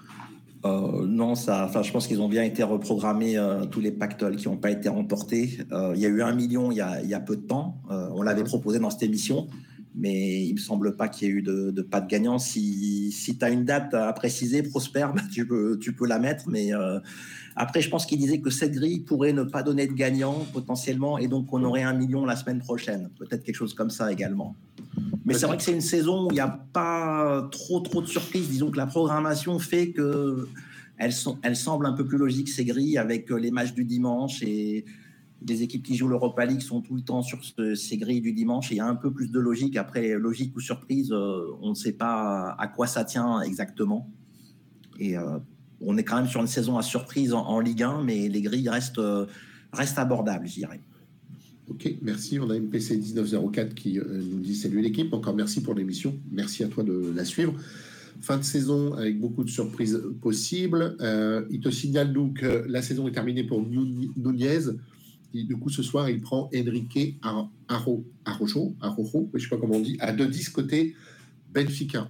[0.64, 4.36] Euh, non, ça, enfin, je pense qu'ils ont bien été reprogrammés, euh, tous les pactoles
[4.36, 5.58] qui n'ont pas été remportés.
[5.94, 7.82] il y a eu un million il y a, il y a peu de temps.
[7.88, 9.48] on l'avait proposé dans cette émission
[9.96, 12.38] mais il me semble pas qu'il y ait eu de, pas de gagnant.
[12.38, 16.18] Si, si tu as une date à préciser, Prosper, bah, tu, peux, tu peux la
[16.18, 16.48] mettre.
[16.48, 17.00] Mais euh,
[17.56, 21.18] après, je pense qu'il disait que cette grille pourrait ne pas donner de gagnant potentiellement,
[21.18, 23.10] et donc on aurait un million la semaine prochaine.
[23.18, 24.54] Peut-être quelque chose comme ça également.
[25.24, 28.06] Mais c'est vrai que c'est une saison où il n'y a pas trop trop de
[28.06, 28.48] surprises.
[28.48, 30.48] Disons que la programmation fait que
[31.10, 34.84] sont, elles semblent un peu plus logiques ces grilles avec les matchs du dimanche et
[35.46, 38.70] les équipes qui jouent l'Europa League sont tout le temps sur ces grilles du dimanche
[38.72, 39.76] et il y a un peu plus de logique.
[39.76, 44.10] Après, logique ou surprise, euh, on ne sait pas à quoi ça tient exactement.
[44.98, 45.38] Et euh,
[45.80, 48.68] on est quand même sur une saison à surprise en, Ligue 1, mais les grilles
[48.68, 49.26] restent, euh,
[49.72, 50.80] restent abordables, je dirais.
[51.68, 52.38] Ok, merci.
[52.38, 55.12] On a MPC 1904 qui nous dit salut l'équipe.
[55.12, 56.18] Encore merci pour l'émission.
[56.30, 57.54] Merci à toi de la suivre.
[58.20, 60.96] Fin de saison avec beaucoup de surprises possibles.
[61.50, 64.70] il te signale donc que la saison est terminée pour Nunez
[65.44, 67.18] du coup, ce soir, il prend Enrique
[67.68, 70.94] Arrojo, Arrojo, Arrojo, je sais pas comment on dit, à 2-10 côté
[71.52, 72.08] Benfica.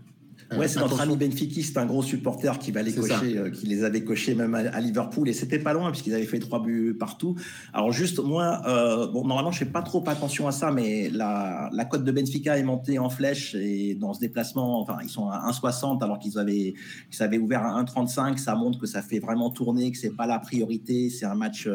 [0.53, 1.17] Euh, ouais, c'est notre ami
[1.63, 4.81] c'est un gros supporter qui va les cocher, euh, qui les avait cochés même à,
[4.81, 7.35] Liverpool, et c'était pas loin puisqu'ils avaient fait trois buts partout.
[7.73, 11.69] Alors juste moi, euh, bon normalement je fais pas trop attention à ça, mais la,
[11.73, 15.29] la cote de Benfica est montée en flèche et dans ce déplacement, enfin ils sont
[15.29, 16.75] à 1,60 alors qu'ils avaient,
[17.11, 20.27] qu'ils avaient ouvert à 1,35, ça montre que ça fait vraiment tourner, que c'est pas
[20.27, 21.69] la priorité, c'est un match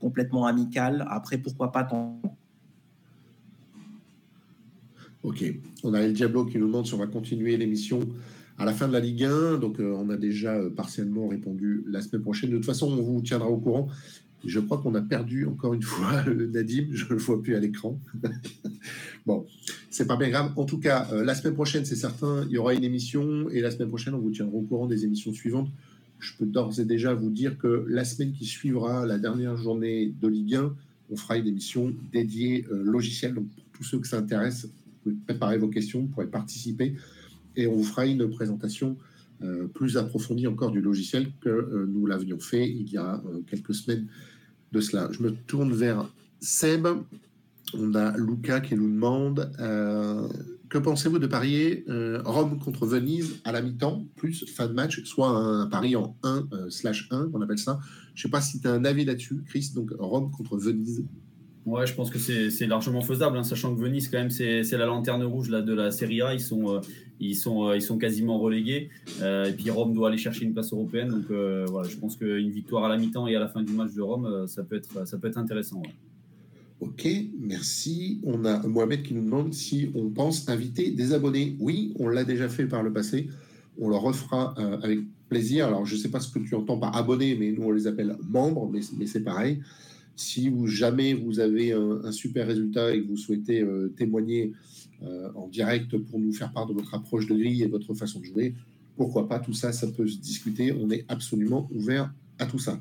[0.00, 1.06] complètement amical.
[1.10, 2.20] Après, pourquoi pas tant
[5.22, 5.44] Ok.
[5.84, 8.00] On a El Diablo qui nous demande si on va continuer l'émission
[8.58, 9.58] à la fin de la Ligue 1.
[9.58, 12.50] Donc, euh, on a déjà euh, partiellement répondu la semaine prochaine.
[12.50, 13.88] De toute façon, on vous tiendra au courant.
[14.44, 16.88] Je crois qu'on a perdu encore une fois Nadim.
[16.92, 17.98] Je ne le vois plus à l'écran.
[19.26, 19.46] bon,
[19.90, 20.52] c'est pas bien grave.
[20.56, 23.50] En tout cas, euh, la semaine prochaine, c'est certain, il y aura une émission.
[23.50, 25.68] Et la semaine prochaine, on vous tiendra au courant des émissions suivantes
[26.20, 30.12] je peux d'ores et déjà vous dire que la semaine qui suivra la dernière journée
[30.20, 30.74] de Ligue 1,
[31.10, 33.34] on fera une émission dédiée euh, logiciel.
[33.34, 34.68] Donc, pour tous ceux que ça intéresse,
[35.02, 36.94] pouvez préparer vos questions, vous pourrez participer
[37.56, 38.96] et on vous fera une présentation
[39.42, 43.74] euh, plus approfondie encore du logiciel que euh, nous l'avions fait il y a quelques
[43.74, 44.06] semaines
[44.72, 45.08] de cela.
[45.12, 46.86] Je me tourne vers Seb.
[47.74, 49.50] On a Luca qui nous demande
[50.70, 55.02] que pensez-vous de parier euh, Rome contre Venise à la mi-temps, plus fin de match,
[55.04, 57.80] soit un pari en 1 euh, slash 1, on appelle ça.
[58.14, 59.72] Je ne sais pas si tu as un avis là-dessus, Chris.
[59.74, 61.04] Donc Rome contre Venise.
[61.66, 64.86] Ouais, je pense que c'est largement faisable, hein, sachant que Venise, quand même, c'est la
[64.86, 66.32] lanterne rouge là, de la Serie A.
[66.32, 66.80] Ils sont, euh,
[67.20, 68.88] ils sont, euh, ils sont quasiment relégués.
[69.20, 71.08] Euh, et puis Rome doit aller chercher une place européenne.
[71.08, 71.26] Donc
[71.70, 74.00] voilà, je pense qu'une victoire à la mi-temps et à la fin du match de
[74.00, 75.82] Rome, ça, peut être, ça peut être intéressant.
[76.80, 77.06] Ok,
[77.38, 78.20] merci.
[78.24, 81.56] On a Mohamed qui nous demande si on pense inviter des abonnés.
[81.60, 83.28] Oui, on l'a déjà fait par le passé.
[83.78, 85.66] On le refera avec plaisir.
[85.66, 87.86] Alors, je ne sais pas ce que tu entends par abonnés, mais nous, on les
[87.86, 89.60] appelle membres, mais c'est pareil.
[90.20, 94.52] Si jamais vous avez un, super résultat et que vous souhaitez euh, témoigner
[95.02, 98.20] euh, en direct pour nous faire part de votre approche de grille et votre façon
[98.20, 98.54] de jouer,
[98.96, 100.72] pourquoi pas Tout ça, ça peut se discuter.
[100.72, 102.78] On est absolument ouvert à tout ça.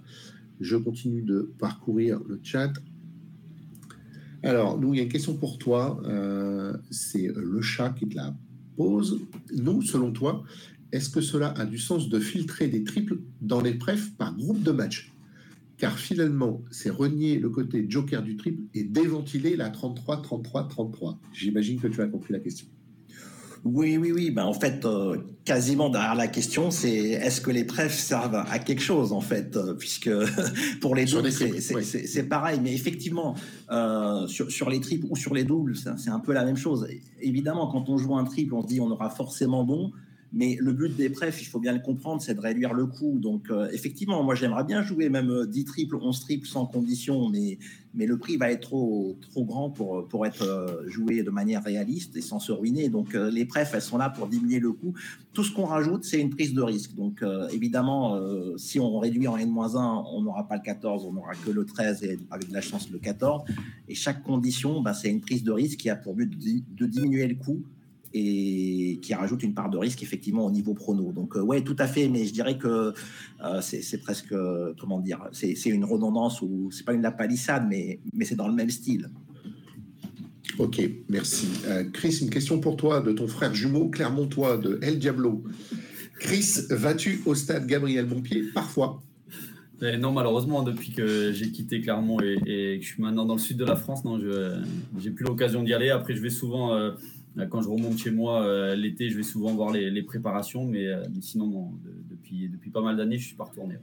[0.59, 2.73] Je continue de parcourir le chat.
[4.43, 6.01] Alors, nous, il y a une question pour toi.
[6.03, 8.35] Euh, c'est le chat qui te la
[8.75, 9.21] pose.
[9.55, 10.43] Nous, selon toi,
[10.91, 14.61] est-ce que cela a du sens de filtrer des triples dans les prefs par groupe
[14.61, 15.13] de match?
[15.79, 21.17] Car finalement, c'est renier le côté joker du triple et déventiler la 33-33-33.
[21.33, 22.67] J'imagine que tu as compris la question.
[23.65, 24.31] Oui, oui, oui.
[24.31, 28.59] Ben, en fait, euh, quasiment derrière la question, c'est est-ce que les prefs servent à
[28.59, 30.09] quelque chose, en fait, euh, puisque
[30.81, 32.59] pour les doubles, c'est pareil.
[32.61, 33.35] Mais effectivement,
[33.71, 36.87] euh, sur, sur, les triples ou sur les doubles, c'est un peu la même chose.
[37.21, 39.91] Évidemment, quand on joue un triple, on se dit on aura forcément bon.
[40.31, 43.17] Mais le but des prefs, il faut bien le comprendre, c'est de réduire le coût.
[43.19, 47.29] Donc, euh, effectivement, moi, j'aimerais bien jouer même 10 euh, triples, 11 triples sans condition,
[47.29, 47.57] mais,
[47.95, 51.63] mais le prix va être trop, trop grand pour, pour être euh, joué de manière
[51.63, 52.89] réaliste et sans se ruiner.
[52.89, 54.93] Donc, les prefs, elles sont là pour diminuer le coût.
[55.33, 56.93] Tout ce qu'on rajoute, c'est une prise de risque.
[56.93, 58.19] Donc, évidemment,
[58.57, 62.03] si on réduit en N-1, on n'aura pas le 14, on n'aura que le 13
[62.03, 63.43] et avec de la chance le 14.
[63.87, 67.27] Et chaque condition, bah, c'est une prise de risque qui a pour but de diminuer
[67.27, 67.63] le coût
[68.13, 71.11] et qui rajoute une part de risque effectivement au niveau prono.
[71.11, 72.93] Donc euh, ouais, tout à fait, mais je dirais que
[73.43, 74.33] euh, c'est presque
[74.79, 78.55] comment dire, c'est une redondance ou c'est pas une lapalissade, mais mais c'est dans le
[78.55, 79.09] même style.
[80.57, 81.47] Ok, merci.
[81.67, 85.43] Euh, Chris, une question pour toi de ton frère jumeau Clermontois de El Diablo.
[86.19, 89.01] Chris, vas-tu au stade Gabriel Montpied Parfois.
[89.81, 93.35] Eh non, malheureusement, depuis que j'ai quitté Clermont et, et, que je suis maintenant dans
[93.35, 94.59] le sud de la France, non, je
[94.99, 95.89] j'ai plus l'occasion d'y aller.
[95.89, 96.91] Après, je vais souvent euh,
[97.47, 101.03] quand je remonte chez moi euh, l'été, je vais souvent voir les, préparations, mais, euh,
[101.21, 101.71] sinon,
[102.09, 103.75] depuis, depuis pas mal d'années, je ne suis pas retourné.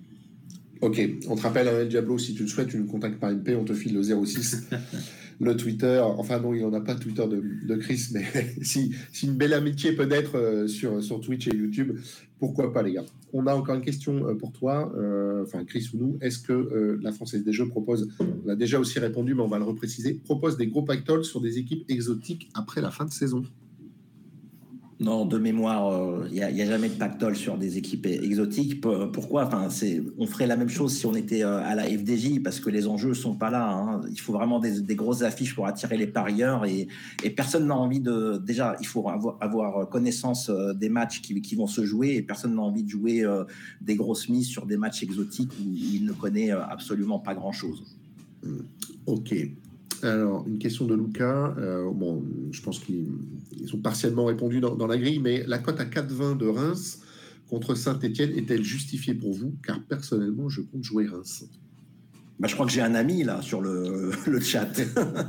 [0.82, 3.56] Ok, on te rappelle, El Diablo, si tu le souhaites, tu nous contactes par MP,
[3.56, 4.68] on te file le 06.
[5.40, 8.24] le Twitter, enfin non, il n'y en a pas Twitter de, Chris, mais
[8.62, 11.98] si, si, une belle amitié peut être sur, sur Twitch et YouTube,
[12.38, 13.04] pourquoi pas les gars?
[13.32, 14.92] On a encore une question pour toi,
[15.42, 18.08] enfin Chris ou nous, est-ce que la Française des Jeux propose,
[18.44, 21.40] on a déjà aussi répondu, mais on va le repréciser, propose des gros pactoles sur
[21.40, 23.42] des équipes exotiques après la fin de saison?
[24.98, 28.80] Non, de mémoire, il euh, n'y a, jamais de pactole sur des équipes exotiques.
[28.80, 29.44] Pourquoi?
[29.44, 29.68] Enfin,
[30.16, 32.86] On ferait la même chose si on était euh, à la FDJ, parce que les
[32.86, 33.70] enjeux ne sont pas là.
[33.70, 34.00] Hein.
[34.10, 36.64] Il faut vraiment des, grosses affiches pour attirer les parieurs.
[36.64, 36.88] Et,
[37.36, 38.40] personne n'a envie de...
[38.42, 42.62] Déjà, il faut avoir, connaissance euh, des matchs qui, vont se jouer, et personne n'a
[42.62, 43.24] envie de jouer
[43.82, 47.82] des grosses mises sur des matchs exotiques où il ne connaît absolument pas grand-chose.
[49.06, 49.34] Ok.
[50.02, 51.54] Alors, une question de Lucas.
[51.58, 51.90] Euh,
[52.50, 53.08] je pense qu'ils
[53.74, 57.02] ont partiellement répondu dans, la grille, mais la cote à 4,20 de Reims
[57.48, 59.54] contre Saint-Etienne est-elle justifiée pour vous?
[59.64, 61.44] Car personnellement, je compte jouer Reims.
[62.38, 64.68] Bah, je crois que j'ai un ami là sur le, le chat.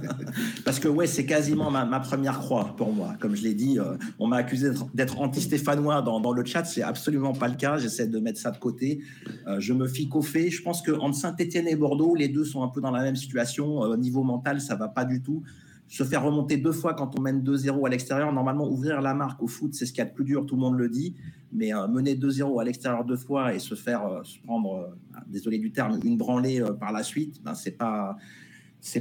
[0.65, 3.15] Parce que ouais, c'est quasiment ma, ma, première croix pour moi.
[3.19, 6.65] Comme je l'ai dit, euh, on m'a accusé d'être anti-stéphanois dans, dans, le chat.
[6.65, 7.77] C'est absolument pas le cas.
[7.77, 9.01] J'essaie de mettre ça de côté.
[9.47, 10.49] Euh, je me fie qu'au fait.
[10.49, 13.83] Je pense qu'entre Saint-Etienne et Bordeaux, les deux sont un peu dans la même situation.
[13.83, 15.43] Euh, au niveau mental, ça va pas du tout
[15.89, 18.33] se faire remonter deux fois quand on mène 2-0 à l'extérieur.
[18.33, 20.55] Normalement, ouvrir la marque au foot, c'est ce qu'il y a de plus dur, tout
[20.55, 21.15] le monde le dit.
[21.51, 25.19] Mais euh, mener 2-0 à l'extérieur deux fois et se faire euh, se prendre, euh,
[25.27, 28.17] désolé du terme, une branlée par la suite, ben, c'est pas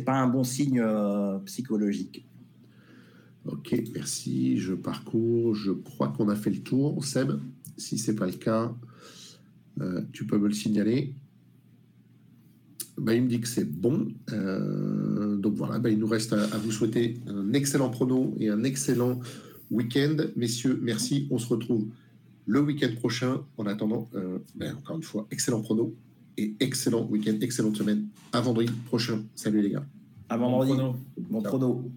[0.05, 0.83] pas un bon signe
[1.45, 2.27] psychologique.
[3.45, 4.59] Ok, merci.
[4.59, 5.55] Je parcours.
[5.55, 7.05] Je crois qu'on a fait le tour.
[7.05, 7.33] Seb,
[7.77, 8.75] si c'est pas le cas,
[10.13, 11.15] tu peux me le signaler.
[12.99, 14.09] Bah, il me dit que c'est bon.
[15.39, 19.21] Donc voilà, bah, il nous reste à, vous souhaiter un excellent prono et un excellent
[19.71, 20.17] week-end.
[20.35, 21.29] Messieurs, merci.
[21.31, 21.87] On se retrouve
[22.47, 23.43] le week-end prochain.
[23.59, 25.95] En attendant, euh, bah, encore une fois, excellent prono
[26.39, 28.07] et excellent week-end, excellente semaine.
[28.33, 29.23] À vendredi prochain.
[29.35, 29.85] Salut les gars.
[30.29, 30.73] À vendredi.
[31.31, 31.91] Bon prono.